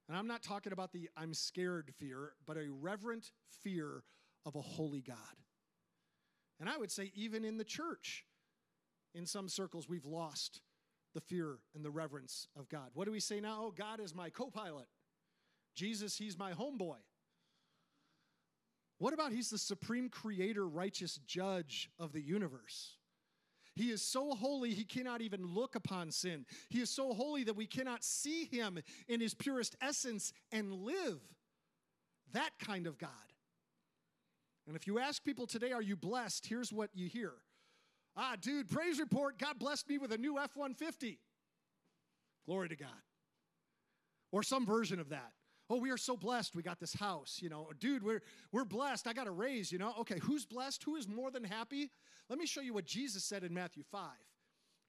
And 0.08 0.18
I'm 0.18 0.28
not 0.28 0.44
talking 0.44 0.74
about 0.74 0.92
the 0.92 1.10
I'm 1.16 1.34
scared 1.34 1.94
fear, 1.98 2.34
but 2.46 2.58
a 2.58 2.70
reverent 2.70 3.32
fear 3.64 4.04
of 4.46 4.56
a 4.56 4.62
holy 4.62 5.02
God. 5.02 5.18
And 6.60 6.70
I 6.70 6.78
would 6.78 6.92
say, 6.92 7.12
even 7.16 7.46
in 7.46 7.58
the 7.58 7.64
church, 7.64 8.26
in 9.16 9.26
some 9.26 9.48
circles, 9.48 9.88
we've 9.88 10.06
lost 10.06 10.62
the 11.14 11.22
fear 11.22 11.58
and 11.76 11.84
the 11.84 11.90
reverence 11.90 12.48
of 12.58 12.70
God. 12.70 12.90
What 12.94 13.06
do 13.06 13.12
we 13.12 13.20
say 13.20 13.40
now? 13.40 13.60
Oh, 13.62 13.72
God 13.72 14.00
is 14.00 14.16
my 14.16 14.30
co 14.30 14.50
pilot. 14.50 14.88
Jesus, 15.76 16.18
he's 16.18 16.38
my 16.38 16.54
homeboy. 16.54 16.98
What 19.00 19.14
about 19.14 19.32
he's 19.32 19.50
the 19.50 19.58
supreme 19.58 20.10
creator, 20.10 20.68
righteous 20.68 21.20
judge 21.26 21.90
of 22.00 22.14
the 22.14 22.22
universe? 22.22 22.98
He 23.76 23.90
is 23.90 24.04
so 24.04 24.36
holy, 24.36 24.74
he 24.74 24.84
cannot 24.84 25.22
even 25.22 25.46
look 25.46 25.76
upon 25.76 26.12
sin. 26.12 26.46
He 26.70 26.80
is 26.80 26.92
so 26.92 27.14
holy 27.14 27.44
that 27.46 27.56
we 27.56 27.66
cannot 27.66 28.04
see 28.04 28.46
him 28.46 28.80
in 29.08 29.20
his 29.20 29.34
purest 29.34 29.76
essence 29.82 30.32
and 30.52 30.72
live. 30.72 31.20
That 32.34 32.52
kind 32.60 32.86
of 32.86 33.00
God. 33.00 33.10
And 34.68 34.76
if 34.76 34.88
you 34.88 35.00
ask 35.00 35.24
people 35.24 35.48
today, 35.48 35.72
are 35.72 35.82
you 35.82 35.96
blessed? 35.96 36.46
Here's 36.46 36.72
what 36.72 36.90
you 36.94 37.10
hear 37.10 37.34
Ah, 38.16 38.36
dude, 38.40 38.70
praise 38.70 39.00
report. 39.00 39.40
God 39.40 39.60
blessed 39.60 39.90
me 39.90 39.98
with 39.98 40.12
a 40.12 40.18
new 40.18 40.38
F 40.38 40.56
150. 40.56 41.20
Glory 42.46 42.70
to 42.70 42.76
God. 42.76 42.90
Or 44.32 44.44
some 44.44 44.66
version 44.66 45.00
of 45.00 45.10
that. 45.10 45.32
Oh, 45.70 45.78
we 45.78 45.92
are 45.92 45.98
so 45.98 46.18
blessed. 46.18 46.56
We 46.56 46.62
got 46.62 46.80
this 46.80 46.94
house, 46.94 47.40
you 47.42 47.50
know. 47.50 47.70
Dude, 47.80 48.04
we're 48.04 48.22
we're 48.52 48.66
blessed. 48.66 49.08
I 49.08 49.14
got 49.14 49.28
a 49.28 49.32
raise, 49.32 49.72
you 49.72 49.80
know. 49.80 49.94
Okay, 50.02 50.20
who's 50.20 50.46
blessed? 50.46 50.84
Who 50.84 50.96
is 50.96 51.08
more 51.08 51.32
than 51.32 51.44
happy? 51.44 51.90
Let 52.30 52.38
me 52.38 52.46
show 52.46 52.62
you 52.62 52.74
what 52.74 52.86
Jesus 52.86 53.24
said 53.24 53.44
in 53.44 53.54
Matthew 53.54 53.84
5. 53.92 54.10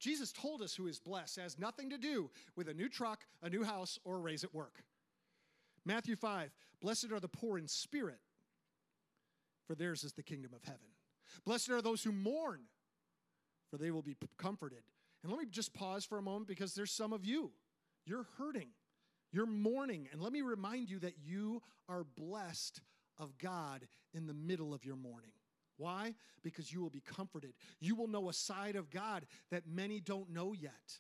Jesus 0.01 0.33
told 0.33 0.61
us 0.61 0.75
who 0.75 0.87
is 0.87 0.99
blessed. 0.99 1.39
It 1.39 1.43
has 1.43 1.59
nothing 1.59 1.91
to 1.91 1.99
do 1.99 2.31
with 2.57 2.69
a 2.69 2.75
new 2.75 2.89
truck, 2.89 3.25
a 3.43 3.49
new 3.49 3.63
house, 3.63 3.99
or 4.05 4.17
a 4.17 4.21
raise 4.21 4.45
at 4.45 4.55
work. 4.55 4.83
Matthew 5.85 6.17
5 6.17 6.51
Blessed 6.81 7.13
are 7.13 7.21
the 7.21 7.29
poor 7.29 7.57
in 7.57 7.69
spirit, 7.69 8.21
for 9.67 9.75
theirs 9.75 10.05
is 10.05 10.13
the 10.13 10.23
kingdom 10.23 10.53
of 10.55 10.63
heaven. 10.65 10.81
Blessed 11.45 11.71
are 11.71 11.81
those 11.81 12.03
who 12.03 12.13
mourn, 12.13 12.61
for 13.71 13.79
they 13.79 13.91
will 13.91 14.03
be 14.03 14.17
comforted. 14.39 14.83
And 15.23 15.33
let 15.33 15.41
me 15.41 15.47
just 15.51 15.75
pause 15.75 16.05
for 16.05 16.19
a 16.19 16.23
moment 16.23 16.49
because 16.49 16.75
there's 16.75 16.93
some 16.93 17.13
of 17.13 17.25
you. 17.25 17.51
You're 18.07 18.27
hurting. 18.39 18.69
You're 19.33 19.47
mourning. 19.47 20.09
And 20.13 20.21
let 20.21 20.33
me 20.33 20.43
remind 20.43 20.91
you 20.91 20.99
that 21.01 21.15
you 21.25 21.63
are 21.89 22.05
blessed 22.05 22.81
of 23.19 23.39
God 23.39 23.87
in 24.13 24.27
the 24.27 24.35
middle 24.35 24.75
of 24.75 24.85
your 24.85 24.97
mourning. 24.97 25.33
Why? 25.77 26.15
Because 26.43 26.73
you 26.73 26.81
will 26.81 26.91
be 26.91 27.01
comforted. 27.01 27.55
You 27.81 27.95
will 27.95 28.07
know 28.07 28.29
a 28.29 28.33
side 28.33 28.77
of 28.77 28.91
God 28.91 29.27
that 29.51 29.67
many 29.67 30.01
don't 30.01 30.31
know 30.31 30.53
yet 30.53 30.99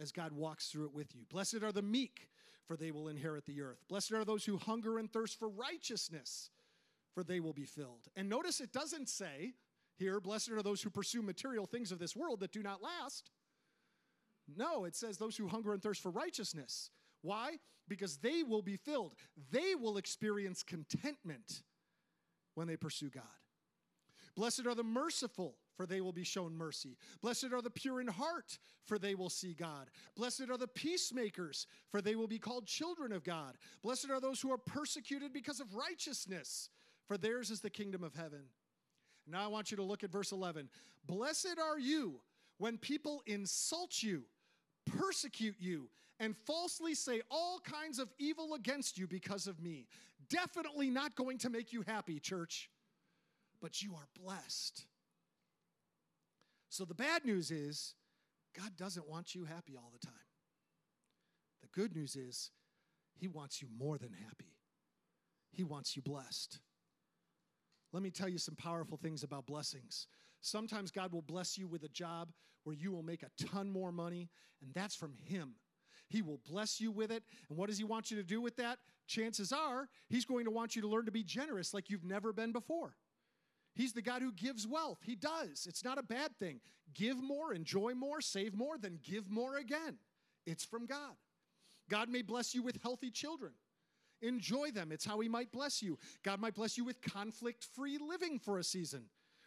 as 0.00 0.10
God 0.10 0.32
walks 0.32 0.68
through 0.68 0.86
it 0.86 0.94
with 0.94 1.14
you. 1.14 1.22
Blessed 1.30 1.62
are 1.62 1.72
the 1.72 1.82
meek, 1.82 2.28
for 2.66 2.76
they 2.76 2.90
will 2.90 3.08
inherit 3.08 3.44
the 3.46 3.60
earth. 3.62 3.78
Blessed 3.88 4.12
are 4.12 4.24
those 4.24 4.44
who 4.44 4.56
hunger 4.56 4.98
and 4.98 5.12
thirst 5.12 5.38
for 5.38 5.48
righteousness, 5.48 6.50
for 7.14 7.22
they 7.22 7.38
will 7.38 7.52
be 7.52 7.64
filled. 7.64 8.08
And 8.16 8.28
notice 8.28 8.60
it 8.60 8.72
doesn't 8.72 9.08
say 9.08 9.52
here, 9.96 10.20
blessed 10.20 10.50
are 10.50 10.62
those 10.62 10.82
who 10.82 10.90
pursue 10.90 11.22
material 11.22 11.66
things 11.66 11.92
of 11.92 11.98
this 11.98 12.16
world 12.16 12.40
that 12.40 12.52
do 12.52 12.62
not 12.62 12.82
last. 12.82 13.30
No, 14.56 14.84
it 14.84 14.96
says 14.96 15.18
those 15.18 15.36
who 15.36 15.48
hunger 15.48 15.72
and 15.72 15.82
thirst 15.82 16.02
for 16.02 16.10
righteousness. 16.10 16.90
Why? 17.22 17.58
Because 17.88 18.18
they 18.18 18.42
will 18.42 18.62
be 18.62 18.76
filled. 18.76 19.14
They 19.50 19.74
will 19.74 19.96
experience 19.96 20.62
contentment 20.62 21.62
when 22.54 22.66
they 22.66 22.76
pursue 22.76 23.10
God. 23.10 23.22
Blessed 24.34 24.66
are 24.66 24.74
the 24.74 24.82
merciful, 24.82 25.56
for 25.76 25.86
they 25.86 26.00
will 26.00 26.12
be 26.12 26.24
shown 26.24 26.56
mercy. 26.56 26.96
Blessed 27.20 27.52
are 27.52 27.60
the 27.60 27.70
pure 27.70 28.00
in 28.00 28.08
heart, 28.08 28.58
for 28.86 28.98
they 28.98 29.14
will 29.14 29.28
see 29.28 29.52
God. 29.52 29.90
Blessed 30.16 30.48
are 30.50 30.56
the 30.56 30.68
peacemakers, 30.68 31.66
for 31.90 32.00
they 32.00 32.14
will 32.14 32.26
be 32.26 32.38
called 32.38 32.66
children 32.66 33.12
of 33.12 33.24
God. 33.24 33.56
Blessed 33.82 34.10
are 34.10 34.20
those 34.20 34.40
who 34.40 34.50
are 34.50 34.58
persecuted 34.58 35.32
because 35.32 35.60
of 35.60 35.74
righteousness, 35.74 36.70
for 37.06 37.18
theirs 37.18 37.50
is 37.50 37.60
the 37.60 37.70
kingdom 37.70 38.02
of 38.02 38.14
heaven. 38.14 38.44
Now 39.26 39.44
I 39.44 39.46
want 39.48 39.70
you 39.70 39.76
to 39.76 39.82
look 39.82 40.04
at 40.04 40.10
verse 40.10 40.32
11. 40.32 40.68
Blessed 41.06 41.58
are 41.62 41.78
you 41.78 42.20
when 42.58 42.78
people 42.78 43.22
insult 43.26 44.02
you, 44.02 44.22
persecute 44.98 45.56
you, 45.58 45.88
and 46.20 46.36
falsely 46.46 46.94
say 46.94 47.22
all 47.30 47.60
kinds 47.60 47.98
of 47.98 48.08
evil 48.18 48.54
against 48.54 48.98
you 48.98 49.06
because 49.06 49.46
of 49.46 49.60
me. 49.62 49.86
Definitely 50.28 50.90
not 50.90 51.16
going 51.16 51.38
to 51.38 51.50
make 51.50 51.72
you 51.72 51.82
happy, 51.86 52.18
church 52.18 52.70
but 53.62 53.80
you 53.80 53.94
are 53.94 54.08
blessed. 54.20 54.84
So 56.68 56.84
the 56.84 56.94
bad 56.94 57.24
news 57.24 57.50
is, 57.50 57.94
God 58.58 58.72
doesn't 58.76 59.08
want 59.08 59.34
you 59.34 59.44
happy 59.44 59.76
all 59.76 59.90
the 59.92 60.04
time. 60.04 60.14
The 61.62 61.68
good 61.68 61.94
news 61.94 62.16
is, 62.16 62.50
He 63.14 63.28
wants 63.28 63.62
you 63.62 63.68
more 63.78 63.96
than 63.96 64.12
happy, 64.12 64.58
He 65.52 65.62
wants 65.62 65.96
you 65.96 66.02
blessed. 66.02 66.58
Let 67.92 68.02
me 68.02 68.10
tell 68.10 68.28
you 68.28 68.38
some 68.38 68.56
powerful 68.56 68.96
things 68.96 69.22
about 69.22 69.46
blessings. 69.46 70.06
Sometimes 70.40 70.90
God 70.90 71.12
will 71.12 71.22
bless 71.22 71.58
you 71.58 71.68
with 71.68 71.84
a 71.84 71.88
job 71.88 72.32
where 72.64 72.76
you 72.76 72.90
will 72.90 73.02
make 73.02 73.22
a 73.22 73.44
ton 73.44 73.70
more 73.70 73.92
money, 73.92 74.30
and 74.62 74.72
that's 74.74 74.94
from 74.94 75.14
Him. 75.24 75.54
He 76.08 76.22
will 76.22 76.40
bless 76.48 76.80
you 76.80 76.90
with 76.90 77.10
it. 77.10 77.22
And 77.48 77.58
what 77.58 77.68
does 77.68 77.78
He 77.78 77.84
want 77.84 78.10
you 78.10 78.16
to 78.16 78.22
do 78.22 78.40
with 78.40 78.56
that? 78.56 78.78
Chances 79.06 79.52
are 79.52 79.88
He's 80.08 80.24
going 80.24 80.44
to 80.44 80.50
want 80.50 80.74
you 80.74 80.82
to 80.82 80.88
learn 80.88 81.06
to 81.06 81.12
be 81.12 81.22
generous 81.22 81.74
like 81.74 81.90
you've 81.90 82.04
never 82.04 82.32
been 82.32 82.52
before. 82.52 82.96
He's 83.74 83.92
the 83.92 84.02
God 84.02 84.20
who 84.20 84.32
gives 84.32 84.66
wealth. 84.66 84.98
He 85.02 85.16
does. 85.16 85.66
It's 85.68 85.84
not 85.84 85.98
a 85.98 86.02
bad 86.02 86.36
thing. 86.38 86.60
Give 86.94 87.22
more, 87.22 87.54
enjoy 87.54 87.94
more, 87.94 88.20
save 88.20 88.54
more, 88.54 88.76
then 88.78 88.98
give 89.02 89.30
more 89.30 89.56
again. 89.56 89.96
It's 90.46 90.64
from 90.64 90.86
God. 90.86 91.14
God 91.88 92.08
may 92.08 92.22
bless 92.22 92.54
you 92.54 92.62
with 92.62 92.82
healthy 92.82 93.10
children. 93.10 93.52
Enjoy 94.22 94.70
them. 94.70 94.92
It's 94.92 95.04
how 95.04 95.20
He 95.20 95.28
might 95.28 95.52
bless 95.52 95.82
you. 95.82 95.98
God 96.22 96.40
might 96.40 96.54
bless 96.54 96.78
you 96.78 96.84
with 96.84 97.02
conflict 97.02 97.66
free 97.74 97.98
living 97.98 98.38
for 98.38 98.58
a 98.58 98.64
season 98.64 99.04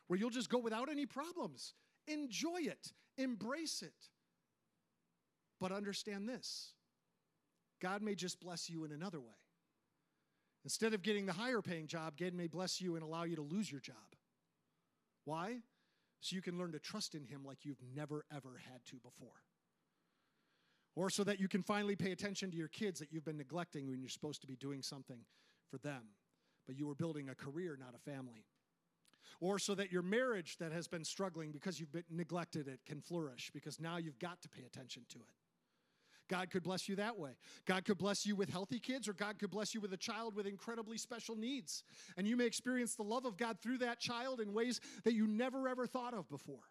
where 0.08 0.20
you'll 0.20 0.30
just 0.30 0.50
go 0.50 0.60
without 0.60 0.90
any 0.90 1.06
problems. 1.06 1.74
Enjoy 2.08 2.60
it, 2.60 2.92
embrace 3.18 3.82
it. 3.82 3.94
But 5.60 5.72
understand 5.72 6.28
this 6.28 6.74
God 7.82 8.02
may 8.02 8.16
just 8.16 8.40
bless 8.40 8.70
you 8.70 8.84
in 8.84 8.92
another 8.92 9.20
way. 9.20 9.36
Instead 10.64 10.94
of 10.94 11.04
getting 11.04 11.26
the 11.26 11.34
higher 11.34 11.62
paying 11.62 11.88
job, 11.88 12.18
God 12.18 12.34
may 12.34 12.48
bless 12.48 12.82
you 12.82 12.96
and 12.96 13.04
allow 13.04 13.24
you 13.24 13.36
to 13.36 13.42
lose 13.42 13.72
your 13.72 13.82
job. 13.82 13.96
Why? 15.24 15.60
So 16.22 16.36
you 16.36 16.42
can 16.42 16.58
learn 16.58 16.72
to 16.72 16.80
trust 16.80 17.14
in 17.14 17.24
Him 17.24 17.44
like 17.46 17.66
you've 17.66 17.82
never, 17.96 18.26
ever 18.36 18.62
had 18.72 18.84
to 18.86 18.96
before. 18.98 19.44
Or 20.96 21.10
so 21.10 21.24
that 21.26 21.40
you 21.40 21.48
can 21.48 21.62
finally 21.62 21.96
pay 21.96 22.12
attention 22.12 22.52
to 22.52 22.58
your 22.58 22.70
kids 22.70 23.00
that 23.00 23.12
you've 23.12 23.26
been 23.26 23.38
neglecting 23.38 23.90
when 23.90 24.00
you're 24.00 24.10
supposed 24.10 24.42
to 24.42 24.48
be 24.48 24.56
doing 24.56 24.82
something 24.82 25.20
for 25.70 25.78
them, 25.78 26.04
but 26.66 26.78
you 26.78 26.88
were 26.88 26.96
building 26.96 27.30
a 27.30 27.36
career, 27.36 27.78
not 27.78 27.94
a 27.96 28.10
family. 28.10 28.46
Or 29.42 29.60
so 29.60 29.76
that 29.76 29.92
your 29.92 30.02
marriage 30.02 30.58
that 30.60 30.72
has 30.72 30.88
been 30.88 31.04
struggling 31.04 31.52
because 31.52 31.80
you've 31.80 31.92
been 31.92 32.04
neglected 32.10 32.68
it 32.68 32.80
can 32.86 33.02
flourish 33.02 33.52
because 33.54 33.80
now 33.80 33.98
you've 33.98 34.20
got 34.20 34.42
to 34.44 34.50
pay 34.50 34.64
attention 34.64 35.04
to 35.10 35.20
it. 35.20 35.36
God 36.28 36.50
could 36.50 36.64
bless 36.64 36.90
you 36.90 36.96
that 36.96 37.20
way. 37.20 37.32
God 37.66 37.86
could 37.86 37.98
bless 37.98 38.26
you 38.26 38.36
with 38.36 38.50
healthy 38.50 38.80
kids, 38.80 39.08
or 39.08 39.14
God 39.14 39.38
could 39.38 39.52
bless 39.52 39.76
you 39.76 39.82
with 39.82 39.94
a 39.94 39.98
child 39.98 40.36
with 40.36 40.48
incredibly 40.48 40.98
special 40.98 41.36
needs. 41.36 41.84
And 42.18 42.28
you 42.28 42.36
may 42.36 42.46
experience 42.46 42.96
the 42.96 43.04
love 43.04 43.26
of 43.26 43.38
God 43.38 43.60
through 43.62 43.80
that 43.80 44.00
child 44.00 44.40
in 44.40 44.54
ways 44.54 44.80
that 45.04 45.14
you 45.14 45.28
never 45.28 45.68
ever 45.68 45.86
thought 45.86 46.14
of 46.14 46.28
before. 46.30 46.64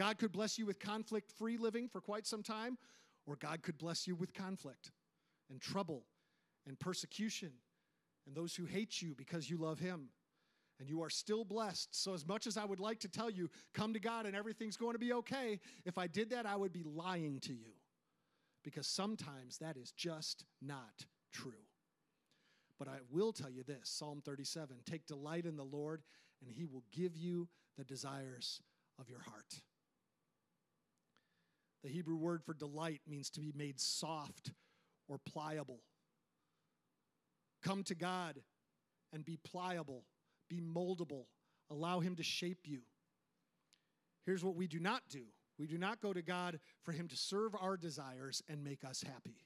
God 0.00 0.16
could 0.16 0.32
bless 0.32 0.58
you 0.58 0.64
with 0.64 0.80
conflict 0.80 1.30
free 1.30 1.58
living 1.58 1.86
for 1.86 2.00
quite 2.00 2.26
some 2.26 2.42
time, 2.42 2.78
or 3.26 3.36
God 3.36 3.60
could 3.60 3.76
bless 3.76 4.06
you 4.06 4.14
with 4.14 4.32
conflict 4.32 4.92
and 5.50 5.60
trouble 5.60 6.04
and 6.66 6.80
persecution 6.80 7.52
and 8.26 8.34
those 8.34 8.54
who 8.54 8.64
hate 8.64 9.02
you 9.02 9.14
because 9.14 9.50
you 9.50 9.58
love 9.58 9.78
Him. 9.78 10.08
And 10.78 10.88
you 10.88 11.02
are 11.02 11.10
still 11.10 11.44
blessed. 11.44 11.90
So, 11.90 12.14
as 12.14 12.26
much 12.26 12.46
as 12.46 12.56
I 12.56 12.64
would 12.64 12.80
like 12.80 13.00
to 13.00 13.08
tell 13.08 13.28
you, 13.28 13.50
come 13.74 13.92
to 13.92 14.00
God 14.00 14.24
and 14.24 14.34
everything's 14.34 14.78
going 14.78 14.94
to 14.94 14.98
be 14.98 15.12
okay, 15.12 15.60
if 15.84 15.98
I 15.98 16.06
did 16.06 16.30
that, 16.30 16.46
I 16.46 16.56
would 16.56 16.72
be 16.72 16.82
lying 16.82 17.38
to 17.40 17.52
you 17.52 17.72
because 18.64 18.86
sometimes 18.86 19.58
that 19.58 19.76
is 19.76 19.92
just 19.92 20.46
not 20.62 21.04
true. 21.34 21.66
But 22.78 22.88
I 22.88 23.00
will 23.10 23.34
tell 23.34 23.50
you 23.50 23.62
this 23.62 23.90
Psalm 23.90 24.22
37 24.24 24.76
take 24.86 25.06
delight 25.06 25.44
in 25.44 25.58
the 25.58 25.62
Lord, 25.62 26.00
and 26.40 26.50
he 26.50 26.64
will 26.64 26.84
give 26.90 27.14
you 27.14 27.48
the 27.76 27.84
desires 27.84 28.62
of 28.98 29.10
your 29.10 29.20
heart. 29.20 29.49
The 31.82 31.88
Hebrew 31.88 32.16
word 32.16 32.42
for 32.44 32.54
delight 32.54 33.00
means 33.08 33.30
to 33.30 33.40
be 33.40 33.52
made 33.54 33.80
soft 33.80 34.52
or 35.08 35.18
pliable. 35.18 35.80
Come 37.62 37.82
to 37.84 37.94
God 37.94 38.40
and 39.12 39.24
be 39.24 39.38
pliable, 39.42 40.04
be 40.48 40.60
moldable, 40.60 41.24
allow 41.70 42.00
Him 42.00 42.16
to 42.16 42.22
shape 42.22 42.60
you. 42.64 42.80
Here's 44.26 44.44
what 44.44 44.56
we 44.56 44.66
do 44.66 44.78
not 44.78 45.02
do 45.08 45.24
we 45.58 45.66
do 45.66 45.76
not 45.76 46.00
go 46.00 46.12
to 46.12 46.22
God 46.22 46.58
for 46.84 46.92
Him 46.92 47.08
to 47.08 47.16
serve 47.16 47.54
our 47.60 47.76
desires 47.76 48.42
and 48.48 48.64
make 48.64 48.84
us 48.84 49.02
happy. 49.02 49.44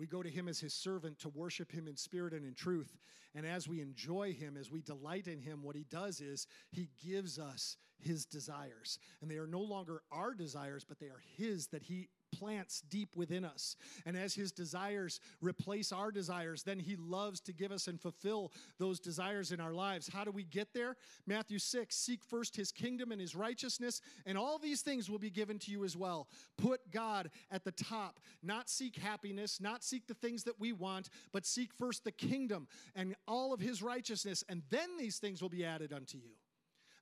We 0.00 0.06
go 0.06 0.22
to 0.22 0.30
Him 0.30 0.48
as 0.48 0.58
His 0.58 0.72
servant 0.72 1.18
to 1.18 1.28
worship 1.28 1.70
Him 1.70 1.86
in 1.86 1.94
spirit 1.94 2.32
and 2.32 2.42
in 2.42 2.54
truth. 2.54 2.96
And 3.34 3.44
as 3.44 3.68
we 3.68 3.82
enjoy 3.82 4.32
Him, 4.32 4.56
as 4.56 4.70
we 4.70 4.80
delight 4.80 5.28
in 5.28 5.38
Him, 5.38 5.62
what 5.62 5.76
He 5.76 5.84
does 5.90 6.22
is 6.22 6.46
He 6.70 6.88
gives 7.06 7.38
us 7.38 7.76
His 7.98 8.24
desires. 8.24 8.98
And 9.20 9.30
they 9.30 9.36
are 9.36 9.46
no 9.46 9.60
longer 9.60 10.00
our 10.10 10.32
desires, 10.32 10.86
but 10.88 10.98
they 10.98 11.08
are 11.08 11.20
His 11.36 11.66
that 11.66 11.82
He 11.82 12.08
plants 12.32 12.82
deep 12.88 13.16
within 13.16 13.44
us. 13.44 13.76
And 14.06 14.16
as 14.16 14.34
his 14.34 14.52
desires 14.52 15.20
replace 15.40 15.92
our 15.92 16.10
desires, 16.10 16.62
then 16.62 16.78
he 16.78 16.96
loves 16.96 17.40
to 17.40 17.52
give 17.52 17.72
us 17.72 17.86
and 17.86 18.00
fulfill 18.00 18.52
those 18.78 19.00
desires 19.00 19.52
in 19.52 19.60
our 19.60 19.72
lives. 19.72 20.08
How 20.08 20.24
do 20.24 20.30
we 20.30 20.44
get 20.44 20.72
there? 20.74 20.96
Matthew 21.26 21.58
6 21.58 21.94
Seek 21.94 22.24
first 22.24 22.56
his 22.56 22.72
kingdom 22.72 23.12
and 23.12 23.20
his 23.20 23.34
righteousness, 23.34 24.00
and 24.26 24.36
all 24.36 24.58
these 24.58 24.82
things 24.82 25.10
will 25.10 25.18
be 25.18 25.30
given 25.30 25.58
to 25.60 25.70
you 25.70 25.84
as 25.84 25.96
well. 25.96 26.28
Put 26.56 26.90
God 26.90 27.30
at 27.50 27.64
the 27.64 27.72
top, 27.72 28.20
not 28.42 28.68
seek 28.68 28.96
happiness, 28.96 29.60
not 29.60 29.84
seek 29.84 30.06
the 30.06 30.14
things 30.14 30.44
that 30.44 30.58
we 30.58 30.72
want, 30.72 31.10
but 31.32 31.46
seek 31.46 31.72
first 31.72 32.04
the 32.04 32.12
kingdom 32.12 32.66
and 32.94 33.14
all 33.26 33.52
of 33.52 33.60
his 33.60 33.82
righteousness, 33.82 34.44
and 34.48 34.62
then 34.70 34.96
these 34.98 35.18
things 35.18 35.42
will 35.42 35.48
be 35.48 35.64
added 35.64 35.92
unto 35.92 36.18
you. 36.18 36.30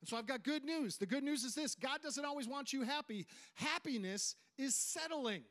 And 0.01 0.07
so 0.07 0.17
I've 0.17 0.27
got 0.27 0.43
good 0.43 0.63
news. 0.63 0.97
The 0.97 1.05
good 1.05 1.23
news 1.23 1.43
is 1.43 1.55
this 1.55 1.75
God 1.75 2.01
doesn't 2.01 2.23
always 2.23 2.47
want 2.47 2.71
you 2.71 2.83
happy. 2.83 3.25
Happiness 3.55 4.35
is 4.57 4.75
settling. 4.75 5.43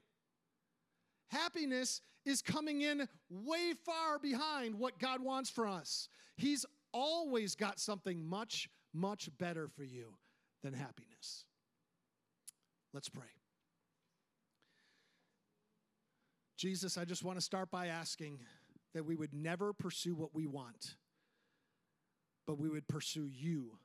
Happiness 1.29 2.01
is 2.25 2.41
coming 2.41 2.81
in 2.81 3.07
way 3.29 3.73
far 3.85 4.19
behind 4.19 4.75
what 4.75 4.99
God 4.99 5.23
wants 5.23 5.51
for 5.51 5.67
us. 5.67 6.09
He's 6.37 6.65
always 6.93 7.55
got 7.55 7.79
something 7.79 8.25
much, 8.25 8.69
much 8.95 9.29
better 9.39 9.69
for 9.69 9.85
you 9.85 10.15
than 10.63 10.73
happiness. 10.73 11.45
Let's 12.95 13.09
pray. 13.09 13.25
Jesus, 16.57 16.99
I 16.99 17.05
just 17.05 17.23
want 17.23 17.39
to 17.39 17.45
start 17.45 17.71
by 17.71 17.87
asking 17.87 18.41
that 18.95 19.05
we 19.05 19.15
would 19.15 19.33
never 19.35 19.73
pursue 19.73 20.15
what 20.15 20.35
we 20.35 20.47
want, 20.47 20.97
but 22.47 22.59
we 22.59 22.69
would 22.69 22.89
pursue 22.89 23.27
you 23.27 23.79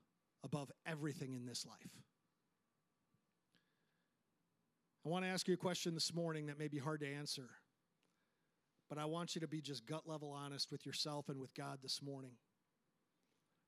above 0.43 0.71
everything 0.85 1.33
in 1.33 1.45
this 1.45 1.65
life. 1.65 2.03
I 5.05 5.09
want 5.09 5.25
to 5.25 5.29
ask 5.29 5.47
you 5.47 5.53
a 5.53 5.57
question 5.57 5.93
this 5.93 6.13
morning 6.13 6.45
that 6.45 6.57
may 6.57 6.67
be 6.67 6.77
hard 6.79 7.01
to 7.01 7.07
answer, 7.07 7.49
but 8.89 8.97
I 8.97 9.05
want 9.05 9.35
you 9.35 9.41
to 9.41 9.47
be 9.47 9.61
just 9.61 9.85
gut 9.85 10.07
level 10.07 10.31
honest 10.31 10.71
with 10.71 10.85
yourself 10.85 11.27
and 11.27 11.39
with 11.39 11.53
God 11.53 11.79
this 11.81 12.01
morning. 12.01 12.33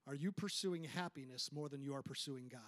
Are 0.08 0.16
you 0.16 0.32
pursuing 0.32 0.84
happiness 0.84 1.50
more 1.52 1.68
than 1.68 1.82
you 1.82 1.94
are 1.96 2.04
pursuing 2.04 2.48
God? 2.50 2.62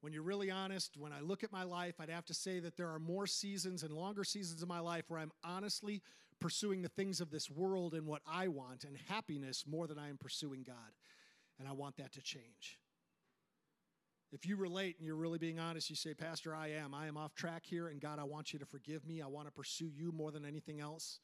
When 0.00 0.12
you're 0.12 0.22
really 0.22 0.50
honest, 0.50 0.96
when 0.96 1.12
I 1.12 1.20
look 1.20 1.44
at 1.44 1.52
my 1.52 1.62
life, 1.62 1.94
I'd 1.98 2.10
have 2.10 2.26
to 2.26 2.34
say 2.34 2.60
that 2.60 2.76
there 2.76 2.88
are 2.88 2.98
more 2.98 3.26
seasons 3.26 3.82
and 3.82 3.92
longer 3.92 4.24
seasons 4.24 4.62
of 4.62 4.68
my 4.68 4.80
life 4.80 5.04
where 5.08 5.20
I'm 5.20 5.32
honestly 5.44 6.02
pursuing 6.40 6.82
the 6.82 6.88
things 6.88 7.20
of 7.20 7.30
this 7.30 7.48
world 7.48 7.94
and 7.94 8.06
what 8.06 8.20
I 8.26 8.48
want 8.48 8.84
and 8.84 8.96
happiness 9.08 9.64
more 9.66 9.86
than 9.86 9.98
I 9.98 10.08
am 10.08 10.18
pursuing 10.18 10.64
God. 10.64 10.92
And 11.58 11.68
I 11.68 11.72
want 11.72 11.96
that 11.96 12.12
to 12.12 12.22
change. 12.22 12.78
If 14.32 14.46
you 14.46 14.56
relate 14.56 14.96
and 14.98 15.06
you're 15.06 15.14
really 15.14 15.38
being 15.38 15.58
honest, 15.58 15.90
you 15.90 15.96
say, 15.96 16.14
Pastor, 16.14 16.54
I 16.54 16.68
am. 16.68 16.94
I 16.94 17.06
am 17.06 17.18
off 17.18 17.34
track 17.34 17.64
here, 17.66 17.88
and 17.88 18.00
God, 18.00 18.18
I 18.18 18.24
want 18.24 18.52
you 18.52 18.58
to 18.58 18.64
forgive 18.64 19.06
me. 19.06 19.20
I 19.20 19.26
want 19.26 19.46
to 19.46 19.52
pursue 19.52 19.90
you 19.94 20.10
more 20.10 20.30
than 20.30 20.46
anything 20.46 20.80
else. 20.80 21.20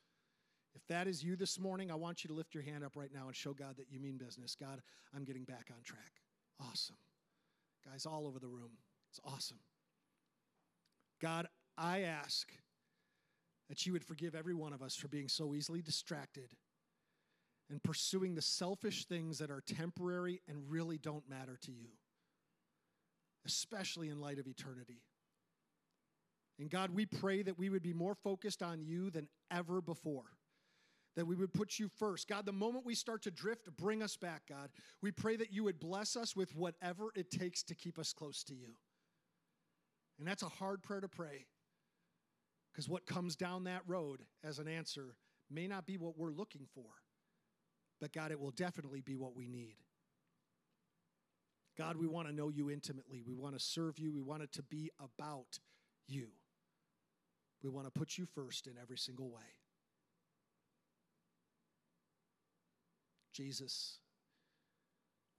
If 0.74 0.86
that 0.88 1.08
is 1.08 1.24
you 1.24 1.34
this 1.34 1.58
morning, 1.58 1.90
I 1.90 1.94
want 1.94 2.22
you 2.22 2.28
to 2.28 2.34
lift 2.34 2.54
your 2.54 2.62
hand 2.62 2.84
up 2.84 2.96
right 2.96 3.10
now 3.12 3.26
and 3.26 3.34
show 3.34 3.54
God 3.54 3.78
that 3.78 3.90
you 3.90 3.98
mean 3.98 4.18
business. 4.18 4.54
God, 4.54 4.82
I'm 5.16 5.24
getting 5.24 5.44
back 5.44 5.68
on 5.70 5.82
track. 5.82 6.12
Awesome. 6.60 6.96
Guys, 7.90 8.04
all 8.04 8.26
over 8.26 8.38
the 8.38 8.46
room. 8.46 8.72
It's 9.10 9.20
awesome. 9.24 9.60
God, 11.20 11.48
I 11.78 12.02
ask 12.02 12.52
that 13.68 13.86
you 13.86 13.92
would 13.94 14.04
forgive 14.04 14.34
every 14.34 14.54
one 14.54 14.74
of 14.74 14.82
us 14.82 14.94
for 14.94 15.08
being 15.08 15.28
so 15.28 15.54
easily 15.54 15.80
distracted 15.80 16.54
and 17.70 17.82
pursuing 17.82 18.34
the 18.34 18.42
selfish 18.42 19.04
things 19.04 19.38
that 19.38 19.50
are 19.50 19.60
temporary 19.60 20.40
and 20.48 20.70
really 20.70 20.98
don't 20.98 21.28
matter 21.28 21.58
to 21.62 21.72
you, 21.72 21.90
especially 23.46 24.08
in 24.08 24.20
light 24.20 24.38
of 24.38 24.46
eternity. 24.46 25.02
And 26.58 26.70
God, 26.70 26.90
we 26.90 27.06
pray 27.06 27.42
that 27.42 27.58
we 27.58 27.68
would 27.68 27.82
be 27.82 27.92
more 27.92 28.14
focused 28.14 28.62
on 28.62 28.82
you 28.82 29.10
than 29.10 29.28
ever 29.50 29.80
before. 29.80 30.24
That 31.14 31.26
we 31.26 31.36
would 31.36 31.52
put 31.52 31.78
you 31.78 31.88
first. 31.98 32.28
God, 32.28 32.46
the 32.46 32.52
moment 32.52 32.86
we 32.86 32.94
start 32.94 33.22
to 33.22 33.30
drift, 33.30 33.68
bring 33.76 34.02
us 34.02 34.16
back, 34.16 34.42
God. 34.48 34.70
We 35.02 35.10
pray 35.10 35.36
that 35.36 35.52
you 35.52 35.64
would 35.64 35.80
bless 35.80 36.16
us 36.16 36.36
with 36.36 36.54
whatever 36.54 37.08
it 37.14 37.30
takes 37.30 37.62
to 37.64 37.74
keep 37.74 37.98
us 37.98 38.12
close 38.12 38.44
to 38.44 38.54
you. 38.54 38.74
And 40.18 40.26
that's 40.26 40.42
a 40.42 40.48
hard 40.48 40.82
prayer 40.82 41.00
to 41.00 41.08
pray 41.08 41.46
because 42.72 42.88
what 42.88 43.06
comes 43.06 43.34
down 43.34 43.64
that 43.64 43.82
road 43.86 44.24
as 44.44 44.58
an 44.58 44.68
answer 44.68 45.16
may 45.50 45.66
not 45.66 45.86
be 45.86 45.96
what 45.96 46.16
we're 46.16 46.30
looking 46.30 46.66
for. 46.74 46.90
But 48.00 48.12
God, 48.12 48.30
it 48.30 48.40
will 48.40 48.52
definitely 48.52 49.00
be 49.00 49.16
what 49.16 49.34
we 49.34 49.48
need. 49.48 49.76
God, 51.76 51.96
we 51.96 52.06
want 52.06 52.28
to 52.28 52.34
know 52.34 52.48
you 52.48 52.70
intimately. 52.70 53.22
We 53.26 53.34
want 53.34 53.56
to 53.56 53.64
serve 53.64 53.98
you. 53.98 54.12
We 54.12 54.20
want 54.20 54.42
it 54.42 54.52
to 54.52 54.62
be 54.62 54.90
about 54.98 55.58
you. 56.06 56.28
We 57.62 57.70
want 57.70 57.86
to 57.86 57.90
put 57.90 58.18
you 58.18 58.26
first 58.26 58.66
in 58.66 58.74
every 58.80 58.98
single 58.98 59.28
way. 59.28 59.56
Jesus, 63.32 63.98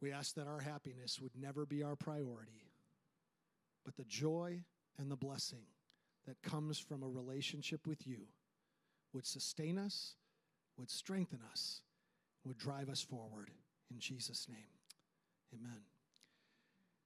we 0.01 0.13
ask 0.13 0.35
that 0.35 0.47
our 0.47 0.61
happiness 0.61 1.19
would 1.19 1.33
never 1.37 1.65
be 1.65 1.83
our 1.83 1.97
priority, 1.97 2.71
but 3.83 3.97
the 3.97 4.05
joy 4.05 4.63
and 4.97 5.11
the 5.11 5.17
blessing 5.17 5.65
that 6.25 6.41
comes 6.41 6.79
from 6.79 7.03
a 7.03 7.07
relationship 7.07 7.85
with 7.85 8.07
you 8.07 8.19
would 9.11 9.25
sustain 9.25 9.77
us, 9.77 10.15
would 10.77 10.89
strengthen 10.89 11.39
us, 11.51 11.81
would 12.45 12.57
drive 12.57 12.89
us 12.89 13.01
forward. 13.01 13.49
In 13.91 13.99
Jesus' 13.99 14.47
name, 14.49 14.67
amen. 15.53 15.81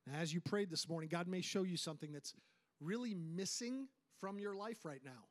Now, 0.08 0.19
as 0.19 0.34
you 0.34 0.41
prayed 0.41 0.69
this 0.69 0.89
morning, 0.89 1.10
God 1.10 1.28
may 1.28 1.41
show 1.41 1.63
you 1.63 1.78
something 1.78 2.12
that's 2.12 2.34
really 2.82 3.13
missing 3.13 3.88
from 4.19 4.39
your 4.39 4.56
life 4.56 4.84
right 4.84 5.02
now 5.04 5.28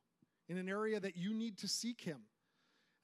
in 0.48 0.56
an 0.56 0.68
area 0.68 0.98
that 0.98 1.16
you 1.16 1.34
need 1.34 1.58
to 1.58 1.68
seek 1.68 2.00
Him. 2.00 2.20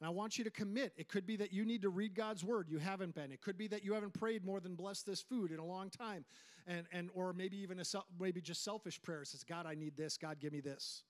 And 0.01 0.07
I 0.07 0.11
want 0.11 0.39
you 0.39 0.45
to 0.45 0.51
commit. 0.51 0.93
It 0.97 1.09
could 1.09 1.27
be 1.27 1.37
that 1.37 1.53
you 1.53 1.65
need 1.65 1.83
to 1.83 1.89
read 1.89 2.15
God's 2.15 2.45
word. 2.45 2.69
You 2.69 2.79
haven't 2.79 3.15
been. 3.15 3.33
It 3.33 3.41
could 3.41 3.59
be 3.59 3.67
that 3.69 3.85
you 3.85 3.95
haven't 3.95 4.15
prayed 4.15 4.45
more 4.45 4.61
than 4.61 4.77
bless 4.77 5.03
this 5.03 5.21
food 5.21 5.51
in 5.51 5.59
a 5.59 5.65
long 5.65 5.91
time. 5.91 6.25
And, 6.67 6.87
and 6.93 7.11
or 7.15 7.33
maybe 7.33 7.57
even 7.59 7.81
a 7.81 7.85
maybe 8.21 8.41
just 8.41 8.63
selfish 8.63 9.03
prayers. 9.03 9.31
Says, 9.31 9.43
God, 9.43 9.67
I 9.67 9.75
need 9.75 9.97
this. 9.97 10.17
God, 10.17 10.39
give 10.39 10.53
me 10.53 10.61
this. 10.61 11.03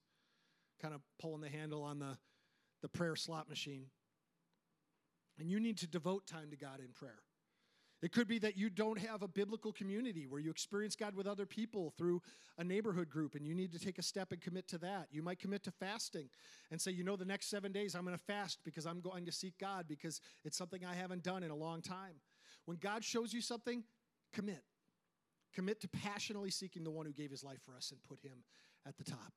Kind 0.81 0.94
of 0.94 1.03
pulling 1.20 1.42
the 1.42 1.51
handle 1.51 1.83
on 1.83 1.98
the, 1.98 2.16
the 2.81 2.88
prayer 2.88 3.16
slot 3.16 3.48
machine. 3.48 3.87
And 5.38 5.51
you 5.51 5.61
need 5.61 5.79
to 5.79 5.87
devote 5.87 6.27
time 6.27 6.51
to 6.51 6.57
God 6.57 6.81
in 6.81 6.88
prayer. 6.92 7.20
It 8.01 8.12
could 8.12 8.29
be 8.29 8.38
that 8.40 8.57
you 8.57 8.70
don't 8.70 8.98
have 8.98 9.22
a 9.22 9.29
biblical 9.29 9.72
community 9.72 10.27
where 10.27 10.40
you 10.40 10.51
experience 10.51 10.94
God 10.94 11.16
with 11.16 11.27
other 11.27 11.46
people 11.46 11.92
through 11.98 12.22
a 12.57 12.62
neighborhood 12.62 13.11
group 13.11 13.35
and 13.35 13.44
you 13.44 13.57
need 13.57 13.72
to 13.72 13.79
take 13.79 13.98
a 13.98 14.03
step 14.03 14.31
and 14.31 14.40
commit 14.40 14.68
to 14.68 14.79
that. 14.79 15.09
You 15.11 15.20
might 15.20 15.40
commit 15.40 15.64
to 15.64 15.72
fasting 15.72 16.29
and 16.70 16.81
say, 16.81 16.92
you 16.92 17.03
know, 17.03 17.16
the 17.16 17.24
next 17.24 17.51
seven 17.51 17.72
days 17.72 17.96
I'm 17.96 18.05
going 18.05 18.16
to 18.16 18.22
fast 18.22 18.61
because 18.64 18.87
I'm 18.87 19.01
going 19.01 19.27
to 19.27 19.33
seek 19.33 19.59
God 19.59 19.87
because 19.88 20.20
it's 20.44 20.57
something 20.57 20.85
I 20.85 20.94
haven't 20.94 21.24
done 21.24 21.42
in 21.42 21.51
a 21.51 21.57
long 21.57 21.83
time. 21.83 22.20
When 22.66 22.77
God 22.77 23.03
shows 23.03 23.33
you 23.33 23.40
something, 23.40 23.83
commit. 24.33 24.62
Commit 25.53 25.81
to 25.81 25.88
passionately 25.88 26.51
seeking 26.51 26.85
the 26.85 26.90
one 26.90 27.05
who 27.05 27.12
gave 27.12 27.33
his 27.33 27.42
life 27.42 27.61
for 27.66 27.74
us 27.74 27.90
and 27.90 28.01
put 28.05 28.20
him 28.20 28.44
at 28.87 28.96
the 28.96 29.05
top. 29.05 29.33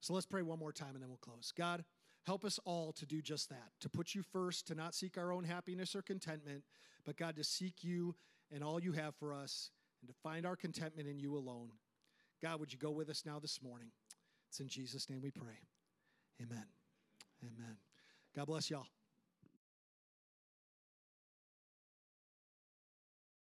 So 0.00 0.12
let's 0.12 0.26
pray 0.26 0.42
one 0.42 0.58
more 0.58 0.72
time 0.72 0.90
and 0.92 1.02
then 1.02 1.08
we'll 1.08 1.18
close. 1.18 1.52
God, 1.56 1.82
help 2.26 2.44
us 2.44 2.58
all 2.64 2.92
to 2.92 3.06
do 3.06 3.22
just 3.22 3.48
that, 3.48 3.70
to 3.80 3.88
put 3.88 4.14
you 4.14 4.22
first, 4.22 4.66
to 4.66 4.74
not 4.74 4.94
seek 4.94 5.16
our 5.16 5.32
own 5.32 5.44
happiness 5.44 5.94
or 5.94 6.02
contentment, 6.02 6.64
but 7.04 7.16
God, 7.16 7.36
to 7.36 7.44
seek 7.44 7.84
you 7.84 8.16
and 8.52 8.64
all 8.64 8.80
you 8.80 8.92
have 8.92 9.14
for 9.14 9.32
us 9.32 9.70
and 10.00 10.08
to 10.08 10.14
find 10.22 10.44
our 10.44 10.56
contentment 10.56 11.08
in 11.08 11.18
you 11.18 11.36
alone. 11.36 11.70
God, 12.42 12.60
would 12.60 12.72
you 12.72 12.78
go 12.78 12.90
with 12.90 13.08
us 13.08 13.22
now 13.24 13.38
this 13.38 13.62
morning? 13.62 13.88
It's 14.48 14.60
in 14.60 14.68
Jesus' 14.68 15.08
name 15.08 15.20
we 15.22 15.30
pray. 15.30 15.58
Amen. 16.42 16.64
Amen. 17.42 17.76
God 18.34 18.46
bless 18.46 18.70
y'all. 18.70 18.86